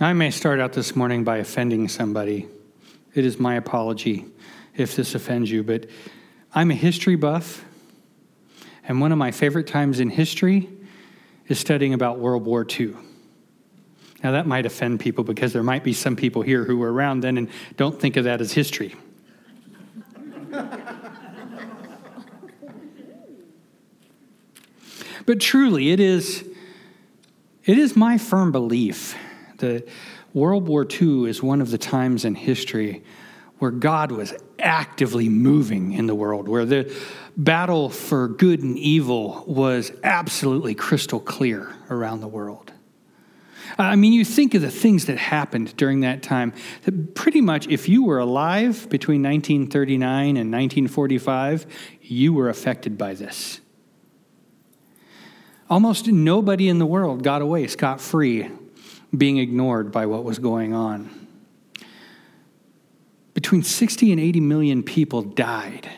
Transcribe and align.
I 0.00 0.12
may 0.12 0.30
start 0.30 0.60
out 0.60 0.74
this 0.74 0.94
morning 0.94 1.24
by 1.24 1.38
offending 1.38 1.88
somebody. 1.88 2.46
It 3.14 3.24
is 3.24 3.40
my 3.40 3.56
apology 3.56 4.26
if 4.76 4.94
this 4.94 5.16
offends 5.16 5.50
you, 5.50 5.64
but 5.64 5.86
I'm 6.54 6.70
a 6.70 6.74
history 6.74 7.16
buff, 7.16 7.64
and 8.86 9.00
one 9.00 9.10
of 9.10 9.18
my 9.18 9.32
favorite 9.32 9.66
times 9.66 9.98
in 9.98 10.08
history 10.08 10.68
is 11.48 11.58
studying 11.58 11.94
about 11.94 12.20
World 12.20 12.44
War 12.44 12.64
II. 12.78 12.94
Now, 14.22 14.30
that 14.30 14.46
might 14.46 14.66
offend 14.66 15.00
people 15.00 15.24
because 15.24 15.52
there 15.52 15.64
might 15.64 15.82
be 15.82 15.92
some 15.92 16.14
people 16.14 16.42
here 16.42 16.62
who 16.62 16.78
were 16.78 16.92
around 16.92 17.22
then 17.22 17.36
and 17.36 17.48
don't 17.76 18.00
think 18.00 18.16
of 18.16 18.22
that 18.22 18.40
as 18.40 18.52
history. 18.52 18.94
but 25.26 25.40
truly, 25.40 25.90
it 25.90 25.98
is, 25.98 26.48
it 27.64 27.78
is 27.78 27.96
my 27.96 28.16
firm 28.16 28.52
belief 28.52 29.16
that 29.58 29.88
World 30.34 30.68
War 30.68 30.86
II 30.88 31.28
is 31.28 31.42
one 31.42 31.60
of 31.60 31.70
the 31.70 31.78
times 31.78 32.24
in 32.24 32.34
history 32.34 33.02
where 33.58 33.70
God 33.70 34.12
was 34.12 34.34
actively 34.58 35.28
moving 35.28 35.92
in 35.92 36.06
the 36.06 36.14
world, 36.14 36.48
where 36.48 36.64
the 36.64 36.94
battle 37.36 37.88
for 37.88 38.28
good 38.28 38.62
and 38.62 38.78
evil 38.78 39.44
was 39.46 39.92
absolutely 40.02 40.74
crystal 40.74 41.20
clear 41.20 41.74
around 41.90 42.20
the 42.20 42.28
world. 42.28 42.72
I 43.76 43.96
mean, 43.96 44.12
you 44.12 44.24
think 44.24 44.54
of 44.54 44.62
the 44.62 44.70
things 44.70 45.06
that 45.06 45.18
happened 45.18 45.76
during 45.76 46.00
that 46.00 46.22
time, 46.22 46.52
that 46.84 47.14
pretty 47.14 47.40
much 47.40 47.68
if 47.68 47.88
you 47.88 48.04
were 48.04 48.18
alive 48.18 48.88
between 48.88 49.22
1939 49.22 50.36
and 50.36 50.50
1945, 50.50 51.66
you 52.00 52.32
were 52.32 52.48
affected 52.48 52.96
by 52.96 53.14
this. 53.14 53.60
Almost 55.70 56.08
nobody 56.08 56.68
in 56.68 56.78
the 56.78 56.86
world 56.86 57.22
got 57.22 57.42
away 57.42 57.66
scot 57.66 58.00
free 58.00 58.50
being 59.16 59.38
ignored 59.38 59.90
by 59.90 60.06
what 60.06 60.24
was 60.24 60.38
going 60.38 60.74
on. 60.74 61.26
Between 63.34 63.62
60 63.62 64.12
and 64.12 64.20
80 64.20 64.40
million 64.40 64.82
people 64.82 65.22
died. 65.22 65.88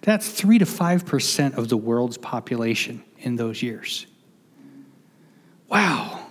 That's 0.00 0.28
3 0.30 0.58
to 0.58 0.64
5% 0.64 1.56
of 1.56 1.68
the 1.68 1.76
world's 1.76 2.18
population 2.18 3.04
in 3.18 3.36
those 3.36 3.62
years. 3.62 4.06
Wow. 5.68 6.26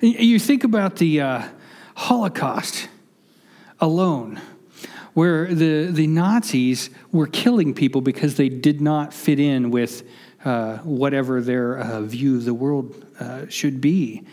You 0.00 0.38
think 0.38 0.64
about 0.64 0.96
the 0.96 1.20
uh, 1.20 1.48
Holocaust 1.94 2.88
alone, 3.80 4.40
where 5.14 5.52
the, 5.52 5.86
the 5.90 6.06
Nazis 6.06 6.90
were 7.12 7.26
killing 7.26 7.74
people 7.74 8.00
because 8.00 8.36
they 8.36 8.48
did 8.48 8.80
not 8.80 9.12
fit 9.14 9.38
in 9.38 9.70
with 9.70 10.02
uh, 10.44 10.78
whatever 10.78 11.40
their 11.40 11.78
uh, 11.78 12.00
view 12.02 12.36
of 12.36 12.44
the 12.44 12.54
world 12.54 13.04
uh, 13.18 13.46
should 13.48 13.80
be. 13.80 14.24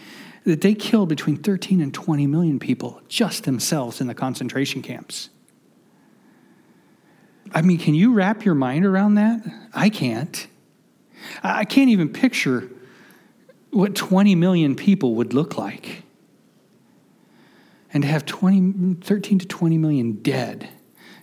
That 0.45 0.61
they 0.61 0.73
killed 0.73 1.09
between 1.09 1.37
13 1.37 1.81
and 1.81 1.93
20 1.93 2.25
million 2.27 2.59
people 2.59 3.01
just 3.09 3.43
themselves 3.43 3.99
in 3.99 4.07
the 4.07 4.15
concentration 4.15 4.81
camps. 4.81 5.29
I 7.53 7.61
mean, 7.61 7.77
can 7.77 7.95
you 7.95 8.13
wrap 8.13 8.45
your 8.45 8.55
mind 8.55 8.85
around 8.85 9.15
that? 9.15 9.41
I 9.73 9.89
can't. 9.89 10.47
I 11.43 11.65
can't 11.65 11.89
even 11.89 12.09
picture 12.09 12.69
what 13.71 13.95
20 13.95 14.35
million 14.35 14.75
people 14.75 15.15
would 15.15 15.33
look 15.33 15.57
like. 15.57 16.03
And 17.93 18.03
to 18.03 18.09
have 18.09 18.25
20, 18.25 18.95
13 19.01 19.39
to 19.39 19.47
20 19.47 19.77
million 19.77 20.13
dead 20.13 20.69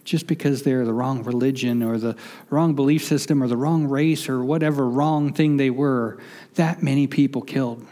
just 0.05 0.27
because 0.27 0.63
they're 0.63 0.85
the 0.85 0.93
wrong 0.93 1.25
religion 1.25 1.83
or 1.83 1.99
the 1.99 2.17
wrong 2.51 2.75
belief 2.75 3.05
system 3.05 3.43
or 3.43 3.49
the 3.49 3.57
wrong 3.57 3.87
race 3.87 4.29
or 4.29 4.45
whatever 4.45 4.89
wrong 4.89 5.33
thing 5.33 5.57
they 5.57 5.71
were, 5.71 6.19
that 6.55 6.83
many 6.83 7.07
people 7.07 7.43
killed. 7.43 7.87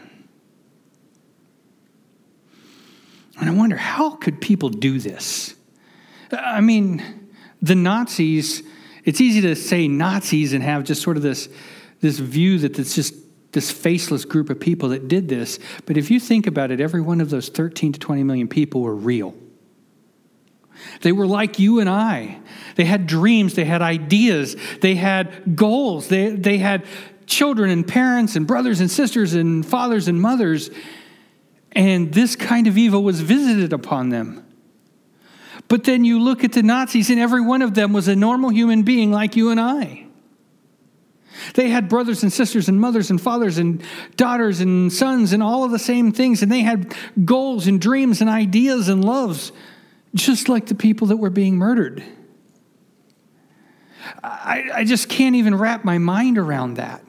And 3.39 3.49
I 3.49 3.53
wonder 3.53 3.75
how 3.75 4.11
could 4.11 4.39
people 4.39 4.69
do 4.69 4.99
this? 4.99 5.55
I 6.31 6.61
mean, 6.61 7.03
the 7.61 7.75
Nazis, 7.75 8.63
it's 9.03 9.19
easy 9.19 9.41
to 9.41 9.55
say 9.55 9.87
Nazis 9.87 10.53
and 10.53 10.63
have 10.63 10.83
just 10.83 11.01
sort 11.01 11.17
of 11.17 11.23
this, 11.23 11.49
this 12.01 12.19
view 12.19 12.59
that 12.59 12.77
it's 12.77 12.95
just 12.95 13.15
this 13.51 13.71
faceless 13.71 14.25
group 14.25 14.49
of 14.49 14.59
people 14.59 14.89
that 14.89 15.07
did 15.07 15.29
this. 15.29 15.59
But 15.85 15.97
if 15.97 16.11
you 16.11 16.19
think 16.19 16.47
about 16.47 16.71
it, 16.71 16.79
every 16.79 17.01
one 17.01 17.21
of 17.21 17.29
those 17.29 17.49
13 17.49 17.93
to 17.93 17.99
20 17.99 18.23
million 18.23 18.47
people 18.47 18.81
were 18.81 18.95
real. 18.95 19.35
They 21.01 21.11
were 21.11 21.27
like 21.27 21.59
you 21.59 21.79
and 21.79 21.89
I. 21.89 22.39
They 22.75 22.85
had 22.85 23.07
dreams, 23.07 23.53
they 23.53 23.65
had 23.65 23.81
ideas, 23.81 24.55
they 24.81 24.95
had 24.95 25.55
goals, 25.55 26.07
they, 26.07 26.29
they 26.29 26.57
had 26.57 26.85
children 27.25 27.69
and 27.69 27.87
parents 27.87 28.35
and 28.35 28.45
brothers 28.45 28.79
and 28.79 28.89
sisters 28.89 29.33
and 29.33 29.65
fathers 29.65 30.07
and 30.07 30.19
mothers. 30.19 30.69
And 31.71 32.13
this 32.13 32.35
kind 32.35 32.67
of 32.67 32.77
evil 32.77 33.03
was 33.03 33.21
visited 33.21 33.73
upon 33.73 34.09
them. 34.09 34.45
But 35.67 35.85
then 35.85 36.03
you 36.05 36.19
look 36.19 36.43
at 36.43 36.51
the 36.51 36.61
Nazis, 36.61 37.09
and 37.09 37.19
every 37.19 37.41
one 37.41 37.61
of 37.61 37.73
them 37.73 37.93
was 37.93 38.07
a 38.07 38.15
normal 38.15 38.49
human 38.49 38.83
being 38.83 39.11
like 39.11 39.35
you 39.35 39.49
and 39.49 39.59
I. 39.59 40.05
They 41.55 41.69
had 41.69 41.89
brothers 41.89 42.21
and 42.21 42.31
sisters 42.31 42.69
and 42.69 42.79
mothers 42.79 43.09
and 43.09 43.19
fathers 43.19 43.57
and 43.57 43.81
daughters 44.15 44.59
and 44.59 44.91
sons 44.91 45.33
and 45.33 45.41
all 45.41 45.63
of 45.63 45.71
the 45.71 45.79
same 45.79 46.11
things, 46.11 46.43
and 46.43 46.51
they 46.51 46.61
had 46.61 46.93
goals 47.25 47.65
and 47.65 47.81
dreams 47.81 48.21
and 48.21 48.29
ideas 48.29 48.87
and 48.87 49.03
loves 49.03 49.51
just 50.15 50.49
like 50.49 50.67
the 50.67 50.75
people 50.75 51.07
that 51.07 51.17
were 51.17 51.29
being 51.29 51.55
murdered. 51.55 52.03
I, 54.23 54.69
I 54.73 54.83
just 54.83 55.09
can't 55.09 55.35
even 55.35 55.55
wrap 55.55 55.83
my 55.83 55.97
mind 55.97 56.37
around 56.37 56.75
that. 56.75 57.03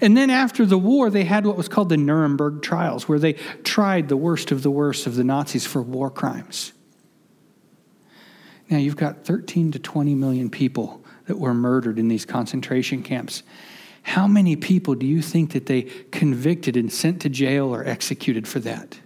And 0.00 0.16
then 0.16 0.30
after 0.30 0.66
the 0.66 0.78
war, 0.78 1.10
they 1.10 1.24
had 1.24 1.46
what 1.46 1.56
was 1.56 1.68
called 1.68 1.88
the 1.88 1.96
Nuremberg 1.96 2.62
trials, 2.62 3.08
where 3.08 3.18
they 3.18 3.34
tried 3.64 4.08
the 4.08 4.16
worst 4.16 4.50
of 4.50 4.62
the 4.62 4.70
worst 4.70 5.06
of 5.06 5.14
the 5.14 5.24
Nazis 5.24 5.66
for 5.66 5.80
war 5.82 6.10
crimes. 6.10 6.72
Now 8.68 8.78
you've 8.78 8.96
got 8.96 9.24
13 9.24 9.72
to 9.72 9.78
20 9.78 10.14
million 10.14 10.50
people 10.50 11.02
that 11.26 11.38
were 11.38 11.54
murdered 11.54 11.98
in 11.98 12.08
these 12.08 12.24
concentration 12.24 13.02
camps. 13.02 13.42
How 14.02 14.26
many 14.26 14.56
people 14.56 14.94
do 14.94 15.06
you 15.06 15.22
think 15.22 15.52
that 15.52 15.66
they 15.66 15.82
convicted 16.10 16.76
and 16.76 16.92
sent 16.92 17.22
to 17.22 17.28
jail 17.28 17.74
or 17.74 17.84
executed 17.84 18.46
for 18.48 18.60
that? 18.60 18.98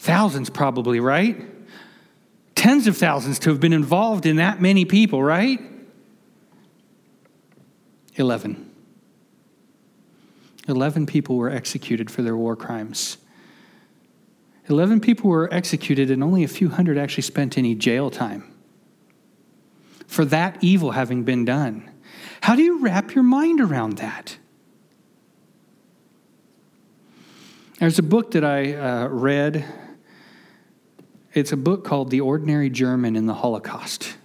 Thousands, 0.00 0.48
probably, 0.48 0.98
right? 0.98 1.38
Tens 2.54 2.86
of 2.86 2.96
thousands 2.96 3.38
to 3.40 3.50
have 3.50 3.60
been 3.60 3.74
involved 3.74 4.24
in 4.24 4.36
that 4.36 4.58
many 4.58 4.86
people, 4.86 5.22
right? 5.22 5.60
11. 8.14 8.70
11 10.68 11.04
people 11.04 11.36
were 11.36 11.50
executed 11.50 12.10
for 12.10 12.22
their 12.22 12.34
war 12.34 12.56
crimes. 12.56 13.18
11 14.70 15.00
people 15.00 15.28
were 15.28 15.52
executed, 15.52 16.10
and 16.10 16.24
only 16.24 16.44
a 16.44 16.48
few 16.48 16.70
hundred 16.70 16.96
actually 16.96 17.22
spent 17.22 17.58
any 17.58 17.74
jail 17.74 18.10
time 18.10 18.50
for 20.06 20.24
that 20.24 20.56
evil 20.62 20.92
having 20.92 21.24
been 21.24 21.44
done. 21.44 21.90
How 22.40 22.56
do 22.56 22.62
you 22.62 22.78
wrap 22.80 23.14
your 23.14 23.24
mind 23.24 23.60
around 23.60 23.98
that? 23.98 24.38
There's 27.78 27.98
a 27.98 28.02
book 28.02 28.30
that 28.30 28.46
I 28.46 28.74
uh, 28.74 29.08
read 29.08 29.89
it's 31.32 31.52
a 31.52 31.56
book 31.56 31.84
called 31.84 32.10
The 32.10 32.20
Ordinary 32.20 32.70
German 32.70 33.16
in 33.16 33.26
the 33.26 33.34
Holocaust. 33.34 34.16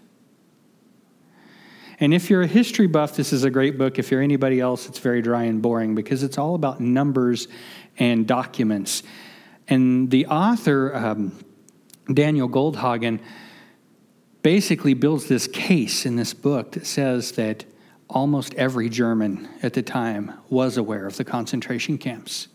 And 1.99 2.13
if 2.13 2.29
you're 2.29 2.41
a 2.41 2.47
history 2.47 2.87
buff, 2.87 3.15
this 3.15 3.31
is 3.31 3.43
a 3.43 3.49
great 3.49 3.77
book. 3.77 3.99
If 3.99 4.11
you're 4.11 4.21
anybody 4.21 4.59
else, 4.59 4.87
it's 4.87 4.99
very 4.99 5.21
dry 5.21 5.43
and 5.43 5.61
boring 5.61 5.95
because 5.95 6.23
it's 6.23 6.37
all 6.37 6.55
about 6.55 6.81
numbers 6.81 7.47
and 7.97 8.27
documents. 8.27 9.03
And 9.67 10.11
the 10.11 10.25
author, 10.27 10.93
um, 10.95 11.31
Daniel 12.13 12.49
Goldhagen, 12.49 13.19
basically 14.41 14.93
builds 14.93 15.27
this 15.27 15.47
case 15.47 16.05
in 16.05 16.17
this 16.17 16.33
book 16.33 16.73
that 16.73 16.85
says 16.85 17.31
that 17.33 17.65
almost 18.09 18.53
every 18.55 18.89
German 18.89 19.47
at 19.63 19.73
the 19.73 19.81
time 19.81 20.33
was 20.49 20.77
aware 20.77 21.07
of 21.07 21.17
the 21.17 21.23
concentration 21.23 21.97
camps. 21.97 22.47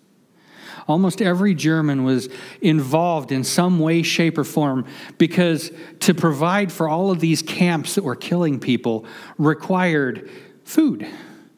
Almost 0.88 1.23
every 1.23 1.55
German 1.55 2.05
was 2.05 2.29
involved 2.61 3.32
in 3.32 3.44
some 3.44 3.79
way, 3.79 4.03
shape, 4.03 4.38
or 4.38 4.44
form 4.44 4.87
because 5.19 5.71
to 6.00 6.15
provide 6.15 6.73
for 6.73 6.88
all 6.88 7.11
of 7.11 7.21
these 7.21 7.43
camps 7.43 7.94
that 7.94 8.05
were 8.05 8.17
killing 8.17 8.61
people 8.61 9.05
required 9.38 10.31
food, 10.65 11.06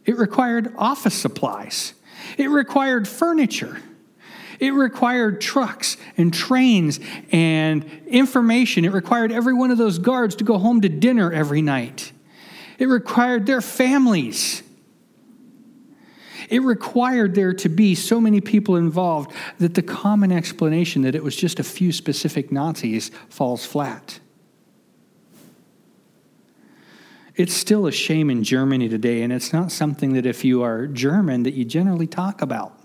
it 0.04 0.16
required 0.16 0.74
office 0.76 1.14
supplies, 1.14 1.94
it 2.38 2.48
required 2.48 3.06
furniture. 3.06 3.78
It 4.60 4.74
required 4.74 5.40
trucks 5.40 5.96
and 6.16 6.32
trains 6.32 7.00
and 7.32 7.84
information. 8.06 8.84
It 8.84 8.92
required 8.92 9.32
every 9.32 9.54
one 9.54 9.72
of 9.72 9.78
those 9.78 9.98
guards 9.98 10.36
to 10.36 10.44
go 10.44 10.56
home 10.56 10.82
to 10.82 10.88
dinner 10.88 11.32
every 11.32 11.62
night. 11.62 12.12
It 12.78 12.86
required 12.86 13.44
their 13.44 13.60
families 13.60 14.62
it 16.48 16.62
required 16.62 17.34
there 17.34 17.52
to 17.54 17.68
be 17.68 17.94
so 17.94 18.20
many 18.20 18.40
people 18.40 18.76
involved 18.76 19.32
that 19.58 19.74
the 19.74 19.82
common 19.82 20.32
explanation 20.32 21.02
that 21.02 21.14
it 21.14 21.22
was 21.22 21.36
just 21.36 21.58
a 21.58 21.64
few 21.64 21.92
specific 21.92 22.52
Nazis 22.52 23.10
falls 23.28 23.64
flat. 23.64 24.20
It's 27.34 27.54
still 27.54 27.86
a 27.86 27.92
shame 27.92 28.28
in 28.28 28.44
Germany 28.44 28.88
today, 28.88 29.22
and 29.22 29.32
it's 29.32 29.52
not 29.52 29.72
something 29.72 30.12
that 30.12 30.26
if 30.26 30.44
you 30.44 30.62
are 30.62 30.86
German 30.86 31.44
that 31.44 31.54
you 31.54 31.64
generally 31.64 32.06
talk 32.06 32.42
about. 32.42 32.78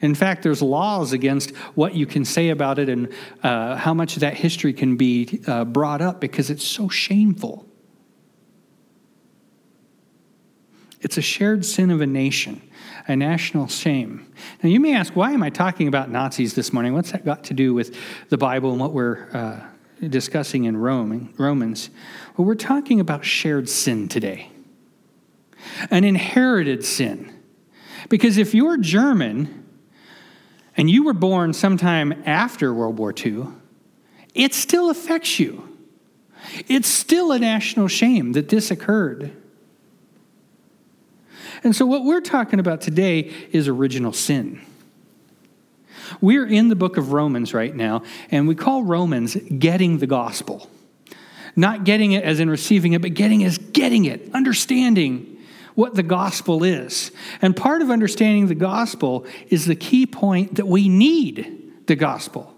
In 0.00 0.14
fact, 0.14 0.42
there's 0.42 0.60
laws 0.60 1.14
against 1.14 1.56
what 1.74 1.94
you 1.94 2.04
can 2.04 2.26
say 2.26 2.50
about 2.50 2.78
it 2.78 2.90
and 2.90 3.10
uh, 3.42 3.76
how 3.76 3.94
much 3.94 4.16
that 4.16 4.34
history 4.34 4.74
can 4.74 4.96
be 4.96 5.40
uh, 5.46 5.64
brought 5.64 6.02
up 6.02 6.20
because 6.20 6.50
it's 6.50 6.66
so 6.66 6.90
shameful. 6.90 7.66
It's 11.04 11.18
a 11.18 11.22
shared 11.22 11.66
sin 11.66 11.90
of 11.90 12.00
a 12.00 12.06
nation, 12.06 12.62
a 13.06 13.14
national 13.14 13.68
shame. 13.68 14.32
Now, 14.62 14.70
you 14.70 14.80
may 14.80 14.96
ask, 14.96 15.14
why 15.14 15.32
am 15.32 15.42
I 15.42 15.50
talking 15.50 15.86
about 15.86 16.10
Nazis 16.10 16.54
this 16.54 16.72
morning? 16.72 16.94
What's 16.94 17.12
that 17.12 17.26
got 17.26 17.44
to 17.44 17.54
do 17.54 17.74
with 17.74 17.94
the 18.30 18.38
Bible 18.38 18.70
and 18.70 18.80
what 18.80 18.94
we're 18.94 19.28
uh, 19.34 19.60
discussing 20.08 20.64
in 20.64 20.78
Rome, 20.78 21.34
Romans? 21.36 21.90
Well, 22.38 22.46
we're 22.46 22.54
talking 22.54 23.00
about 23.00 23.22
shared 23.22 23.68
sin 23.68 24.08
today, 24.08 24.50
an 25.90 26.04
inherited 26.04 26.86
sin. 26.86 27.38
Because 28.08 28.38
if 28.38 28.54
you're 28.54 28.78
German 28.78 29.66
and 30.74 30.88
you 30.88 31.04
were 31.04 31.12
born 31.12 31.52
sometime 31.52 32.22
after 32.24 32.72
World 32.72 32.98
War 32.98 33.12
II, 33.14 33.48
it 34.34 34.54
still 34.54 34.88
affects 34.88 35.38
you. 35.38 35.68
It's 36.66 36.88
still 36.88 37.30
a 37.30 37.38
national 37.38 37.88
shame 37.88 38.32
that 38.32 38.48
this 38.48 38.70
occurred. 38.70 39.36
And 41.64 41.74
so, 41.74 41.86
what 41.86 42.04
we're 42.04 42.20
talking 42.20 42.60
about 42.60 42.82
today 42.82 43.32
is 43.50 43.68
original 43.68 44.12
sin. 44.12 44.60
We're 46.20 46.46
in 46.46 46.68
the 46.68 46.76
book 46.76 46.98
of 46.98 47.12
Romans 47.12 47.54
right 47.54 47.74
now, 47.74 48.02
and 48.30 48.46
we 48.46 48.54
call 48.54 48.84
Romans 48.84 49.34
getting 49.34 49.98
the 49.98 50.06
gospel. 50.06 50.70
Not 51.56 51.84
getting 51.84 52.12
it 52.12 52.22
as 52.22 52.38
in 52.40 52.50
receiving 52.50 52.92
it, 52.92 53.00
but 53.00 53.14
getting 53.14 53.42
as 53.44 53.56
getting 53.56 54.04
it, 54.04 54.30
understanding 54.34 55.38
what 55.74 55.94
the 55.94 56.02
gospel 56.02 56.64
is. 56.64 57.10
And 57.40 57.56
part 57.56 57.80
of 57.80 57.90
understanding 57.90 58.46
the 58.48 58.54
gospel 58.54 59.26
is 59.48 59.64
the 59.64 59.74
key 59.74 60.06
point 60.06 60.56
that 60.56 60.66
we 60.66 60.88
need 60.88 61.86
the 61.86 61.96
gospel. 61.96 62.54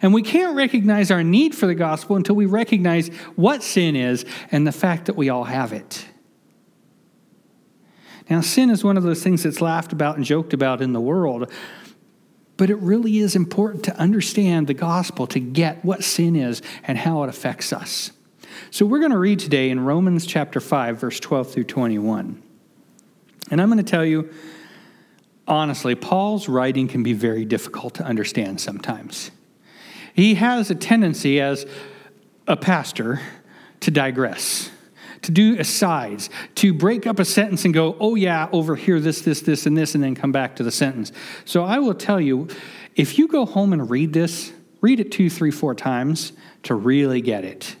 And 0.00 0.14
we 0.14 0.22
can't 0.22 0.56
recognize 0.56 1.10
our 1.10 1.24
need 1.24 1.54
for 1.54 1.66
the 1.66 1.74
gospel 1.74 2.16
until 2.16 2.36
we 2.36 2.46
recognize 2.46 3.08
what 3.36 3.62
sin 3.62 3.96
is 3.96 4.24
and 4.50 4.66
the 4.66 4.72
fact 4.72 5.06
that 5.06 5.16
we 5.16 5.28
all 5.28 5.44
have 5.44 5.72
it. 5.72 6.06
Now, 8.28 8.42
sin 8.42 8.70
is 8.70 8.84
one 8.84 8.96
of 8.96 9.02
those 9.02 9.22
things 9.22 9.42
that's 9.42 9.60
laughed 9.60 9.92
about 9.92 10.16
and 10.16 10.24
joked 10.24 10.52
about 10.52 10.82
in 10.82 10.92
the 10.92 11.00
world, 11.00 11.50
but 12.56 12.68
it 12.68 12.76
really 12.76 13.18
is 13.18 13.34
important 13.34 13.84
to 13.84 13.96
understand 13.96 14.66
the 14.66 14.74
gospel 14.74 15.26
to 15.28 15.40
get 15.40 15.84
what 15.84 16.04
sin 16.04 16.36
is 16.36 16.60
and 16.84 16.98
how 16.98 17.22
it 17.22 17.28
affects 17.28 17.72
us. 17.72 18.12
So, 18.70 18.84
we're 18.84 18.98
going 18.98 19.12
to 19.12 19.18
read 19.18 19.38
today 19.38 19.70
in 19.70 19.80
Romans 19.80 20.26
chapter 20.26 20.60
5, 20.60 20.98
verse 20.98 21.20
12 21.20 21.52
through 21.52 21.64
21. 21.64 22.42
And 23.50 23.62
I'm 23.62 23.68
going 23.68 23.82
to 23.82 23.90
tell 23.90 24.04
you, 24.04 24.30
honestly, 25.46 25.94
Paul's 25.94 26.48
writing 26.48 26.86
can 26.88 27.02
be 27.02 27.14
very 27.14 27.46
difficult 27.46 27.94
to 27.94 28.04
understand 28.04 28.60
sometimes. 28.60 29.30
He 30.12 30.34
has 30.34 30.70
a 30.70 30.74
tendency 30.74 31.40
as 31.40 31.64
a 32.46 32.56
pastor 32.56 33.20
to 33.80 33.90
digress 33.90 34.70
to 35.22 35.30
do 35.30 35.56
asides, 35.58 36.30
to 36.56 36.72
break 36.72 37.06
up 37.06 37.18
a 37.18 37.24
sentence 37.24 37.64
and 37.64 37.74
go, 37.74 37.96
oh, 38.00 38.14
yeah, 38.14 38.48
over 38.52 38.76
here, 38.76 39.00
this, 39.00 39.20
this, 39.22 39.40
this, 39.40 39.66
and 39.66 39.76
this, 39.76 39.94
and 39.94 40.04
then 40.04 40.14
come 40.14 40.32
back 40.32 40.56
to 40.56 40.62
the 40.62 40.70
sentence. 40.70 41.12
So 41.44 41.64
I 41.64 41.78
will 41.78 41.94
tell 41.94 42.20
you, 42.20 42.48
if 42.94 43.18
you 43.18 43.28
go 43.28 43.46
home 43.46 43.72
and 43.72 43.90
read 43.90 44.12
this, 44.12 44.52
read 44.80 45.00
it 45.00 45.10
two, 45.10 45.30
three, 45.30 45.50
four 45.50 45.74
times 45.74 46.32
to 46.64 46.74
really 46.74 47.20
get 47.20 47.44
it. 47.44 47.76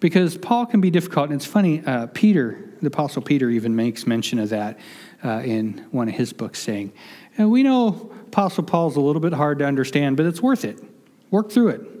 Because 0.00 0.36
Paul 0.36 0.66
can 0.66 0.80
be 0.80 0.90
difficult. 0.90 1.30
And 1.30 1.36
it's 1.36 1.46
funny, 1.46 1.82
uh, 1.84 2.06
Peter, 2.08 2.70
the 2.80 2.88
Apostle 2.88 3.22
Peter, 3.22 3.48
even 3.50 3.74
makes 3.74 4.06
mention 4.06 4.38
of 4.38 4.50
that 4.50 4.78
uh, 5.24 5.42
in 5.44 5.86
one 5.90 6.08
of 6.08 6.14
his 6.14 6.32
books, 6.32 6.60
saying, 6.60 6.92
and 7.38 7.50
we 7.50 7.62
know 7.62 8.12
Apostle 8.26 8.64
Paul's 8.64 8.96
a 8.96 9.00
little 9.00 9.20
bit 9.20 9.32
hard 9.32 9.58
to 9.60 9.64
understand, 9.64 10.16
but 10.16 10.26
it's 10.26 10.42
worth 10.42 10.64
it. 10.64 10.82
Work 11.30 11.50
through 11.50 11.68
it. 11.68 11.95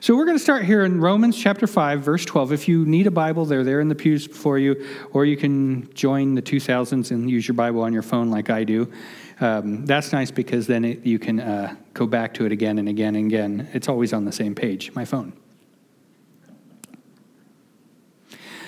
So 0.00 0.14
we're 0.14 0.26
going 0.26 0.36
to 0.36 0.42
start 0.42 0.64
here 0.64 0.84
in 0.84 1.00
Romans 1.00 1.38
chapter 1.38 1.66
5, 1.66 2.02
verse 2.02 2.24
12. 2.26 2.52
If 2.52 2.68
you 2.68 2.84
need 2.84 3.06
a 3.06 3.10
Bible, 3.10 3.46
they're 3.46 3.64
there 3.64 3.80
in 3.80 3.88
the 3.88 3.94
pews 3.94 4.28
before 4.28 4.58
you, 4.58 4.86
or 5.12 5.24
you 5.24 5.38
can 5.38 5.92
join 5.94 6.34
the 6.34 6.42
2000s 6.42 7.10
and 7.10 7.30
use 7.30 7.48
your 7.48 7.54
Bible 7.54 7.80
on 7.80 7.94
your 7.94 8.02
phone 8.02 8.30
like 8.30 8.50
I 8.50 8.64
do. 8.64 8.92
Um, 9.40 9.86
that's 9.86 10.12
nice 10.12 10.30
because 10.30 10.66
then 10.66 10.84
it, 10.84 11.06
you 11.06 11.18
can 11.18 11.40
uh, 11.40 11.76
go 11.94 12.06
back 12.06 12.34
to 12.34 12.44
it 12.44 12.52
again 12.52 12.78
and 12.78 12.90
again 12.90 13.16
and 13.16 13.26
again. 13.26 13.70
It's 13.72 13.88
always 13.88 14.12
on 14.12 14.26
the 14.26 14.32
same 14.32 14.54
page, 14.54 14.92
my 14.94 15.06
phone. 15.06 15.32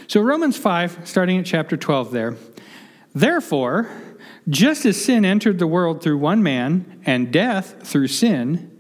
So, 0.07 0.23
Romans 0.23 0.57
5, 0.57 1.01
starting 1.05 1.39
at 1.39 1.45
chapter 1.45 1.77
12 1.77 2.11
there. 2.11 2.37
Therefore, 3.15 3.91
just 4.49 4.87
as 4.87 5.03
sin 5.03 5.27
entered 5.27 5.59
the 5.59 5.67
world 5.67 6.03
through 6.03 6.19
one 6.19 6.43
man, 6.43 7.03
and 7.05 7.31
death 7.31 7.87
through 7.87 8.09
sin, 8.09 8.78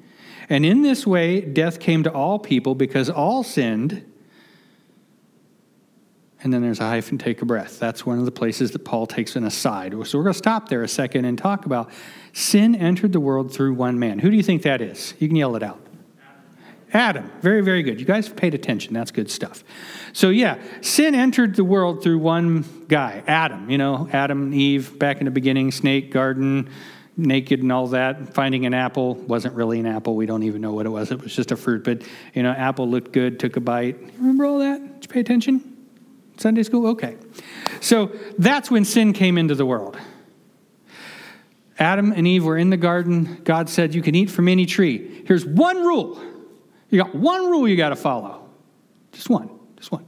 and 0.49 0.65
in 0.65 0.83
this 0.83 1.07
way, 1.07 1.41
death 1.41 1.81
came 1.81 2.03
to 2.05 2.13
all 2.13 2.39
people 2.39 2.75
because 2.75 3.11
all 3.11 3.43
sinned. 3.43 4.05
And 6.41 6.53
then 6.53 6.63
there's 6.63 6.79
a 6.79 6.85
hyphen, 6.85 7.19
take 7.19 7.43
a 7.43 7.45
breath. 7.45 7.79
That's 7.79 8.07
one 8.07 8.19
of 8.19 8.25
the 8.25 8.31
places 8.31 8.71
that 8.71 8.81
Paul 8.81 9.07
takes 9.07 9.35
an 9.35 9.45
aside. 9.45 9.93
So 10.07 10.19
we're 10.19 10.25
going 10.25 10.35
to 10.35 10.39
stop 10.39 10.69
there 10.69 10.83
a 10.83 10.89
second 10.89 11.25
and 11.25 11.37
talk 11.37 11.67
about 11.67 11.91
sin 12.33 12.77
entered 12.77 13.13
the 13.13 13.21
world 13.21 13.53
through 13.53 13.75
one 13.75 13.99
man. 13.99 14.21
Who 14.21 14.31
do 14.31 14.37
you 14.37 14.43
think 14.43 14.63
that 14.63 14.81
is? 14.81 15.15
You 15.19 15.27
can 15.27 15.37
yell 15.37 15.57
it 15.57 15.63
out. 15.63 15.81
Adam. 16.93 17.31
Very, 17.41 17.61
very 17.61 17.83
good. 17.83 18.01
You 18.01 18.07
guys 18.07 18.29
paid 18.29 18.55
attention. 18.55 18.95
That's 18.95 19.11
good 19.11 19.31
stuff. 19.31 19.63
So, 20.13 20.31
yeah, 20.31 20.59
sin 20.81 21.15
entered 21.15 21.57
the 21.57 21.65
world 21.65 22.03
through 22.03 22.19
one 22.19 22.65
guy, 22.89 23.23
Adam. 23.27 23.69
You 23.69 23.79
know, 23.79 24.09
Adam 24.13 24.55
Eve 24.55 24.99
back 24.99 25.19
in 25.19 25.27
the 25.27 25.31
beginning, 25.31 25.71
snake, 25.71 26.11
garden, 26.11 26.71
naked 27.19 27.61
and 27.61 27.71
all 27.71 27.89
that. 27.89 28.33
Finding 28.33 28.65
an 28.65 28.73
apple 28.73 29.15
wasn't 29.15 29.55
really 29.55 29.81
an 29.81 29.87
apple. 29.87 30.15
We 30.15 30.25
don't 30.25 30.45
even 30.45 30.63
know 30.63 30.73
what 30.73 30.87
it 30.87 30.91
was. 30.91 31.11
It 31.11 31.21
was 31.21 31.35
just 31.35 31.51
a 31.51 31.57
fruit. 31.57 31.85
But, 31.85 32.03
you 32.33 32.43
know, 32.43 32.53
apple 32.53 32.89
looked 32.89 33.13
good, 33.13 33.41
took 33.41 33.57
a 33.57 33.61
bite. 33.61 33.99
Remember 34.19 34.47
all 34.47 34.61
that? 34.61 34.81
Did 34.81 35.05
you 35.05 35.09
pay 35.09 35.21
attention? 35.21 35.77
Sunday 36.39 36.63
school? 36.63 36.87
Okay. 36.89 37.17
So 37.81 38.13
that's 38.39 38.71
when 38.71 38.85
sin 38.85 39.13
came 39.13 39.37
into 39.37 39.57
the 39.57 39.67
world. 39.67 39.99
Adam 41.79 42.13
and 42.13 42.27
Eve 42.27 42.45
were 42.45 42.57
in 42.57 42.71
the 42.71 42.77
garden. 42.77 43.41
God 43.45 43.69
said, 43.69 43.95
You 43.95 44.03
can 44.03 44.15
eat 44.15 44.31
from 44.31 44.49
any 44.49 44.67
tree. 44.67 45.25
Here's 45.27 45.45
one 45.45 45.79
rule. 45.79 46.21
You 46.91 47.03
got 47.03 47.15
one 47.15 47.51
rule 47.51 47.69
you 47.69 47.77
got 47.77 47.91
to 47.91 47.97
follow. 47.97 48.49
Just 49.13 49.29
one. 49.29 49.51
Just 49.77 49.93
one. 49.93 50.07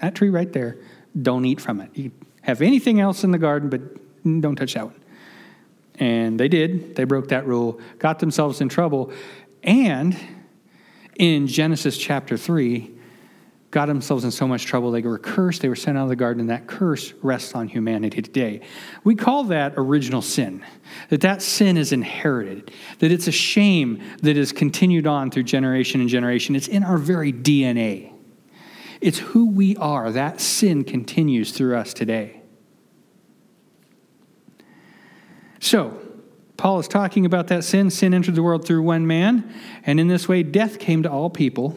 That 0.00 0.14
tree 0.14 0.30
right 0.30 0.52
there, 0.52 0.78
don't 1.20 1.44
eat 1.44 1.60
from 1.60 1.80
it. 1.80 1.90
You 1.94 2.12
have 2.42 2.62
anything 2.62 3.00
else 3.00 3.24
in 3.24 3.30
the 3.30 3.38
garden, 3.38 3.70
but 3.70 3.80
don't 4.40 4.56
touch 4.56 4.74
that 4.74 4.86
one. 4.86 5.00
And 5.96 6.38
they 6.38 6.48
did. 6.48 6.96
They 6.96 7.04
broke 7.04 7.28
that 7.28 7.46
rule, 7.46 7.80
got 7.98 8.18
themselves 8.18 8.60
in 8.60 8.68
trouble. 8.68 9.12
And 9.62 10.16
in 11.16 11.46
Genesis 11.46 11.96
chapter 11.96 12.36
3, 12.36 12.90
got 13.74 13.86
themselves 13.86 14.24
in 14.24 14.30
so 14.30 14.46
much 14.46 14.66
trouble 14.66 14.92
they 14.92 15.02
were 15.02 15.18
cursed. 15.18 15.60
They 15.60 15.68
were 15.68 15.74
sent 15.74 15.98
out 15.98 16.04
of 16.04 16.08
the 16.08 16.16
garden, 16.16 16.40
and 16.40 16.50
that 16.50 16.68
curse 16.68 17.12
rests 17.22 17.56
on 17.56 17.66
humanity 17.66 18.22
today. 18.22 18.60
We 19.02 19.16
call 19.16 19.44
that 19.44 19.74
original 19.76 20.22
sin, 20.22 20.64
that 21.08 21.22
that 21.22 21.42
sin 21.42 21.76
is 21.76 21.90
inherited, 21.90 22.70
that 23.00 23.10
it's 23.10 23.26
a 23.26 23.32
shame 23.32 24.00
that 24.22 24.36
is 24.36 24.52
continued 24.52 25.08
on 25.08 25.32
through 25.32 25.42
generation 25.42 26.00
and 26.00 26.08
generation. 26.08 26.54
It's 26.54 26.68
in 26.68 26.84
our 26.84 26.98
very 26.98 27.32
DNA. 27.32 28.12
It's 29.00 29.18
who 29.18 29.50
we 29.50 29.76
are. 29.76 30.12
That 30.12 30.40
sin 30.40 30.84
continues 30.84 31.50
through 31.50 31.76
us 31.76 31.92
today. 31.92 32.43
So, 35.64 35.98
Paul 36.58 36.78
is 36.80 36.88
talking 36.88 37.24
about 37.24 37.46
that 37.46 37.64
sin. 37.64 37.88
Sin 37.88 38.12
entered 38.12 38.34
the 38.34 38.42
world 38.42 38.66
through 38.66 38.82
one 38.82 39.06
man, 39.06 39.50
and 39.86 39.98
in 39.98 40.08
this 40.08 40.28
way, 40.28 40.42
death 40.42 40.78
came 40.78 41.02
to 41.04 41.10
all 41.10 41.30
people 41.30 41.74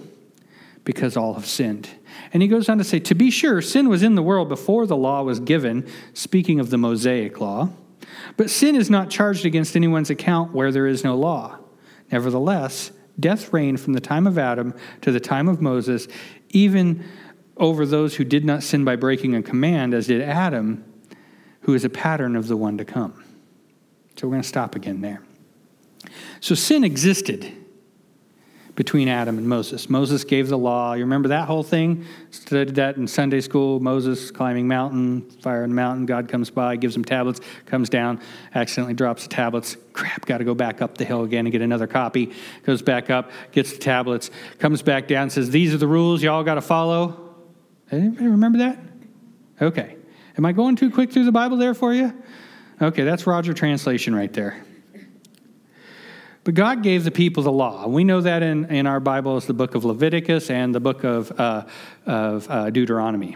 because 0.83 1.15
all 1.15 1.35
have 1.35 1.45
sinned. 1.45 1.87
And 2.33 2.43
he 2.43 2.49
goes 2.49 2.67
on 2.67 2.79
to 2.79 2.83
say, 2.83 2.99
To 2.99 3.15
be 3.15 3.31
sure, 3.31 3.61
sin 3.61 3.87
was 3.87 4.03
in 4.03 4.15
the 4.15 4.21
world 4.21 4.49
before 4.49 4.85
the 4.87 4.97
law 4.97 5.23
was 5.23 5.39
given, 5.39 5.87
speaking 6.13 6.59
of 6.59 6.69
the 6.69 6.77
Mosaic 6.77 7.39
law. 7.39 7.69
But 8.35 8.49
sin 8.49 8.75
is 8.75 8.89
not 8.89 9.09
charged 9.09 9.45
against 9.45 9.77
anyone's 9.77 10.09
account 10.09 10.53
where 10.53 10.73
there 10.73 10.85
is 10.85 11.05
no 11.05 11.15
law. 11.15 11.57
Nevertheless, 12.11 12.91
death 13.17 13.53
reigned 13.53 13.79
from 13.79 13.93
the 13.93 14.01
time 14.01 14.27
of 14.27 14.37
Adam 14.37 14.73
to 14.99 15.13
the 15.13 15.21
time 15.21 15.47
of 15.47 15.61
Moses, 15.61 16.09
even 16.49 17.05
over 17.55 17.85
those 17.85 18.15
who 18.15 18.25
did 18.25 18.43
not 18.43 18.63
sin 18.63 18.83
by 18.83 18.97
breaking 18.97 19.33
a 19.33 19.41
command, 19.41 19.93
as 19.93 20.07
did 20.07 20.21
Adam, 20.21 20.83
who 21.61 21.73
is 21.73 21.85
a 21.85 21.89
pattern 21.89 22.35
of 22.35 22.49
the 22.49 22.57
one 22.57 22.77
to 22.79 22.83
come. 22.83 23.23
So 24.17 24.27
we're 24.27 24.31
going 24.31 24.41
to 24.41 24.47
stop 24.47 24.75
again 24.75 25.01
there. 25.01 25.21
So 26.39 26.55
sin 26.55 26.83
existed 26.83 27.53
between 28.73 29.07
Adam 29.07 29.39
and 29.39 29.47
Moses. 29.47 29.89
Moses 29.89 30.23
gave 30.23 30.49
the 30.49 30.57
law. 30.57 30.93
You 30.93 31.03
remember 31.03 31.29
that 31.29 31.47
whole 31.47 31.63
thing? 31.63 32.05
Studied 32.29 32.75
that 32.75 32.97
in 32.97 33.07
Sunday 33.07 33.41
school. 33.41 33.79
Moses 33.79 34.29
climbing 34.29 34.67
mountain, 34.67 35.21
fire 35.41 35.63
in 35.63 35.71
the 35.71 35.75
mountain. 35.75 36.05
God 36.05 36.29
comes 36.29 36.51
by, 36.51 36.75
gives 36.75 36.95
him 36.95 37.03
tablets, 37.03 37.41
comes 37.65 37.89
down, 37.89 38.19
accidentally 38.53 38.93
drops 38.93 39.23
the 39.23 39.29
tablets. 39.29 39.77
Crap, 39.93 40.25
got 40.25 40.37
to 40.37 40.43
go 40.43 40.53
back 40.53 40.81
up 40.81 40.97
the 40.97 41.05
hill 41.05 41.23
again 41.23 41.45
and 41.45 41.51
get 41.51 41.63
another 41.63 41.87
copy. 41.87 42.33
Goes 42.63 42.83
back 42.83 43.09
up, 43.09 43.31
gets 43.51 43.73
the 43.73 43.79
tablets, 43.79 44.29
comes 44.59 44.83
back 44.83 45.07
down, 45.07 45.31
says, 45.31 45.49
These 45.49 45.73
are 45.73 45.77
the 45.77 45.87
rules 45.87 46.21
y'all 46.21 46.43
got 46.43 46.55
to 46.55 46.61
follow. 46.61 47.35
Anybody 47.91 48.27
remember 48.27 48.59
that? 48.59 48.79
Okay. 49.59 49.95
Am 50.37 50.45
I 50.45 50.51
going 50.51 50.75
too 50.75 50.91
quick 50.91 51.11
through 51.11 51.25
the 51.25 51.31
Bible 51.31 51.57
there 51.57 51.73
for 51.73 51.93
you? 51.95 52.13
Okay, 52.79 53.03
that's 53.03 53.25
Roger 53.25 53.53
translation 53.53 54.15
right 54.15 54.31
there. 54.31 54.63
But 56.43 56.53
God 56.53 56.81
gave 56.81 57.03
the 57.03 57.11
people 57.11 57.43
the 57.43 57.51
law. 57.51 57.87
We 57.87 58.03
know 58.03 58.21
that 58.21 58.41
in, 58.41 58.65
in 58.71 58.87
our 58.87 58.99
Bible 58.99 59.35
is 59.35 59.45
the 59.45 59.53
book 59.53 59.75
of 59.75 59.83
Leviticus 59.83 60.49
and 60.49 60.73
the 60.73 60.79
book 60.79 61.03
of, 61.03 61.37
uh, 61.37 61.65
of 62.05 62.49
uh, 62.49 62.69
Deuteronomy. 62.69 63.35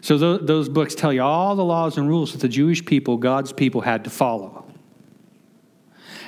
So 0.00 0.18
th- 0.18 0.46
those 0.46 0.68
books 0.68 0.96
tell 0.96 1.12
you 1.12 1.22
all 1.22 1.54
the 1.54 1.64
laws 1.64 1.98
and 1.98 2.08
rules 2.08 2.32
that 2.32 2.40
the 2.40 2.48
Jewish 2.48 2.84
people, 2.84 3.18
God's 3.18 3.52
people, 3.52 3.82
had 3.82 4.02
to 4.04 4.10
follow. 4.10 4.64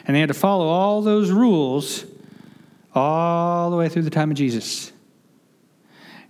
And 0.07 0.15
they 0.15 0.21
had 0.21 0.29
to 0.29 0.35
follow 0.35 0.67
all 0.67 1.03
those 1.03 1.33
rules 1.33 2.05
all 2.95 3.71
the 3.71 3.77
way 3.77 3.89
through 3.89 4.03
the 4.03 4.11
time 4.11 4.31
of 4.31 4.37
Jesus. 4.37 4.93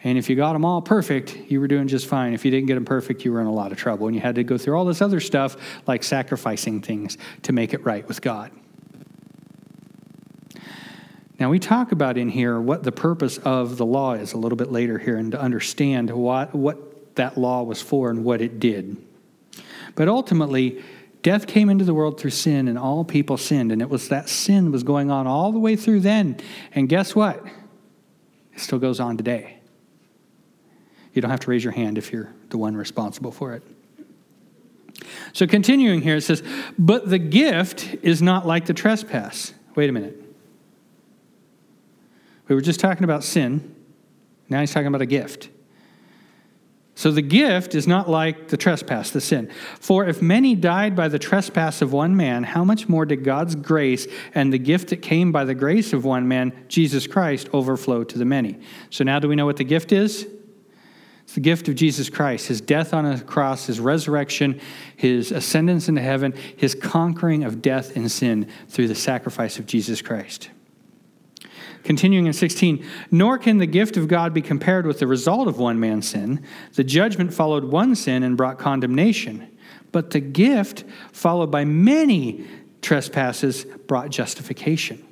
And 0.04 0.18
if 0.18 0.28
you 0.28 0.36
got 0.36 0.52
them 0.52 0.66
all 0.66 0.82
perfect, 0.82 1.34
you 1.48 1.60
were 1.60 1.66
doing 1.66 1.88
just 1.88 2.06
fine. 2.06 2.34
If 2.34 2.44
you 2.44 2.50
didn't 2.50 2.66
get 2.66 2.74
them 2.74 2.84
perfect, 2.84 3.24
you 3.24 3.32
were 3.32 3.40
in 3.40 3.46
a 3.46 3.52
lot 3.52 3.72
of 3.72 3.78
trouble. 3.78 4.06
And 4.06 4.14
you 4.14 4.20
had 4.20 4.34
to 4.34 4.44
go 4.44 4.58
through 4.58 4.76
all 4.76 4.84
this 4.84 5.00
other 5.00 5.18
stuff, 5.18 5.56
like 5.86 6.02
sacrificing 6.02 6.82
things 6.82 7.16
to 7.42 7.52
make 7.52 7.72
it 7.72 7.82
right 7.86 8.06
with 8.06 8.20
God. 8.20 8.50
Now, 11.40 11.48
we 11.48 11.58
talk 11.58 11.90
about 11.90 12.18
in 12.18 12.28
here 12.28 12.60
what 12.60 12.82
the 12.82 12.92
purpose 12.92 13.38
of 13.38 13.78
the 13.78 13.86
law 13.86 14.12
is 14.12 14.34
a 14.34 14.36
little 14.36 14.56
bit 14.56 14.70
later 14.70 14.98
here 14.98 15.16
and 15.16 15.32
to 15.32 15.40
understand 15.40 16.10
what, 16.10 16.54
what 16.54 17.16
that 17.16 17.38
law 17.38 17.62
was 17.62 17.80
for 17.80 18.10
and 18.10 18.24
what 18.24 18.42
it 18.42 18.60
did. 18.60 18.96
But 19.94 20.08
ultimately, 20.08 20.82
death 21.22 21.46
came 21.46 21.70
into 21.70 21.84
the 21.84 21.94
world 21.94 22.20
through 22.20 22.30
sin, 22.30 22.68
and 22.68 22.78
all 22.78 23.04
people 23.04 23.36
sinned. 23.36 23.72
And 23.72 23.80
it 23.80 23.88
was 23.88 24.08
that 24.08 24.28
sin 24.28 24.70
was 24.70 24.82
going 24.82 25.10
on 25.10 25.26
all 25.26 25.50
the 25.50 25.58
way 25.58 25.76
through 25.76 26.00
then. 26.00 26.36
And 26.72 26.88
guess 26.88 27.16
what? 27.16 27.44
It 28.52 28.60
still 28.60 28.78
goes 28.78 29.00
on 29.00 29.16
today. 29.16 29.60
You 31.14 31.22
don't 31.22 31.30
have 31.30 31.40
to 31.40 31.50
raise 31.50 31.64
your 31.64 31.72
hand 31.72 31.96
if 31.96 32.12
you're 32.12 32.32
the 32.50 32.58
one 32.58 32.76
responsible 32.76 33.32
for 33.32 33.54
it. 33.54 33.62
So, 35.32 35.46
continuing 35.46 36.02
here, 36.02 36.16
it 36.16 36.22
says, 36.22 36.42
But 36.78 37.08
the 37.08 37.18
gift 37.18 37.96
is 38.02 38.20
not 38.20 38.46
like 38.46 38.66
the 38.66 38.74
trespass. 38.74 39.54
Wait 39.74 39.88
a 39.88 39.92
minute. 39.92 40.20
We 42.48 42.54
were 42.54 42.60
just 42.60 42.80
talking 42.80 43.04
about 43.04 43.24
sin. 43.24 43.74
Now 44.48 44.60
he's 44.60 44.72
talking 44.72 44.86
about 44.86 45.02
a 45.02 45.06
gift. 45.06 45.48
So 46.96 47.10
the 47.10 47.22
gift 47.22 47.74
is 47.74 47.88
not 47.88 48.08
like 48.08 48.48
the 48.48 48.56
trespass, 48.56 49.10
the 49.10 49.20
sin. 49.20 49.50
For 49.80 50.06
if 50.06 50.22
many 50.22 50.54
died 50.54 50.94
by 50.94 51.08
the 51.08 51.18
trespass 51.18 51.82
of 51.82 51.92
one 51.92 52.16
man, 52.16 52.44
how 52.44 52.62
much 52.62 52.88
more 52.88 53.04
did 53.04 53.24
God's 53.24 53.56
grace 53.56 54.06
and 54.32 54.52
the 54.52 54.58
gift 54.58 54.90
that 54.90 54.98
came 54.98 55.32
by 55.32 55.44
the 55.44 55.54
grace 55.54 55.92
of 55.92 56.04
one 56.04 56.28
man, 56.28 56.52
Jesus 56.68 57.08
Christ, 57.08 57.48
overflow 57.52 58.04
to 58.04 58.18
the 58.18 58.24
many? 58.24 58.60
So 58.90 59.02
now 59.02 59.18
do 59.18 59.28
we 59.28 59.34
know 59.34 59.46
what 59.46 59.56
the 59.56 59.64
gift 59.64 59.90
is? 59.90 60.28
It's 61.24 61.34
the 61.34 61.40
gift 61.40 61.68
of 61.68 61.74
Jesus 61.74 62.10
Christ, 62.10 62.48
his 62.48 62.60
death 62.60 62.92
on 62.92 63.06
a 63.06 63.18
cross, 63.18 63.66
his 63.66 63.80
resurrection, 63.80 64.60
his 64.94 65.32
ascendance 65.32 65.88
into 65.88 66.02
heaven, 66.02 66.34
his 66.56 66.74
conquering 66.74 67.44
of 67.44 67.62
death 67.62 67.96
and 67.96 68.12
sin 68.12 68.48
through 68.68 68.88
the 68.88 68.94
sacrifice 68.94 69.58
of 69.58 69.66
Jesus 69.66 70.02
Christ. 70.02 70.50
Continuing 71.82 72.26
in 72.26 72.32
16, 72.32 72.84
nor 73.10 73.38
can 73.38 73.58
the 73.58 73.66
gift 73.66 73.96
of 73.96 74.08
God 74.08 74.32
be 74.32 74.42
compared 74.42 74.86
with 74.86 74.98
the 74.98 75.06
result 75.06 75.48
of 75.48 75.58
one 75.58 75.80
man's 75.80 76.08
sin. 76.08 76.42
The 76.74 76.84
judgment 76.84 77.32
followed 77.32 77.64
one 77.64 77.94
sin 77.94 78.22
and 78.22 78.36
brought 78.36 78.58
condemnation, 78.58 79.48
but 79.92 80.10
the 80.10 80.20
gift, 80.20 80.84
followed 81.12 81.50
by 81.50 81.64
many 81.64 82.46
trespasses, 82.80 83.64
brought 83.86 84.10
justification. 84.10 85.06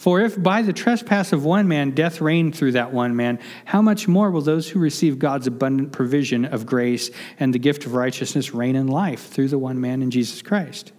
For 0.00 0.22
if 0.22 0.42
by 0.42 0.62
the 0.62 0.72
trespass 0.72 1.34
of 1.34 1.44
one 1.44 1.68
man 1.68 1.90
death 1.90 2.22
reigned 2.22 2.56
through 2.56 2.72
that 2.72 2.90
one 2.90 3.16
man, 3.16 3.38
how 3.66 3.82
much 3.82 4.08
more 4.08 4.30
will 4.30 4.40
those 4.40 4.66
who 4.66 4.78
receive 4.78 5.18
God's 5.18 5.46
abundant 5.46 5.92
provision 5.92 6.46
of 6.46 6.64
grace 6.64 7.10
and 7.38 7.52
the 7.52 7.58
gift 7.58 7.84
of 7.84 7.92
righteousness 7.92 8.54
reign 8.54 8.76
in 8.76 8.86
life 8.86 9.28
through 9.28 9.48
the 9.48 9.58
one 9.58 9.78
man 9.78 10.00
in 10.00 10.10
Jesus 10.10 10.40
Christ? 10.40 10.92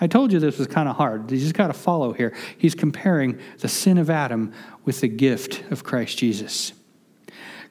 I 0.00 0.06
told 0.06 0.32
you 0.32 0.38
this 0.38 0.56
was 0.56 0.68
kind 0.68 0.88
of 0.88 0.94
hard. 0.94 1.32
You 1.32 1.38
just 1.38 1.54
got 1.54 1.66
to 1.66 1.72
follow 1.72 2.12
here. 2.12 2.32
He's 2.56 2.76
comparing 2.76 3.40
the 3.58 3.66
sin 3.66 3.98
of 3.98 4.08
Adam 4.08 4.52
with 4.84 5.00
the 5.00 5.08
gift 5.08 5.64
of 5.72 5.82
Christ 5.82 6.16
Jesus. 6.16 6.74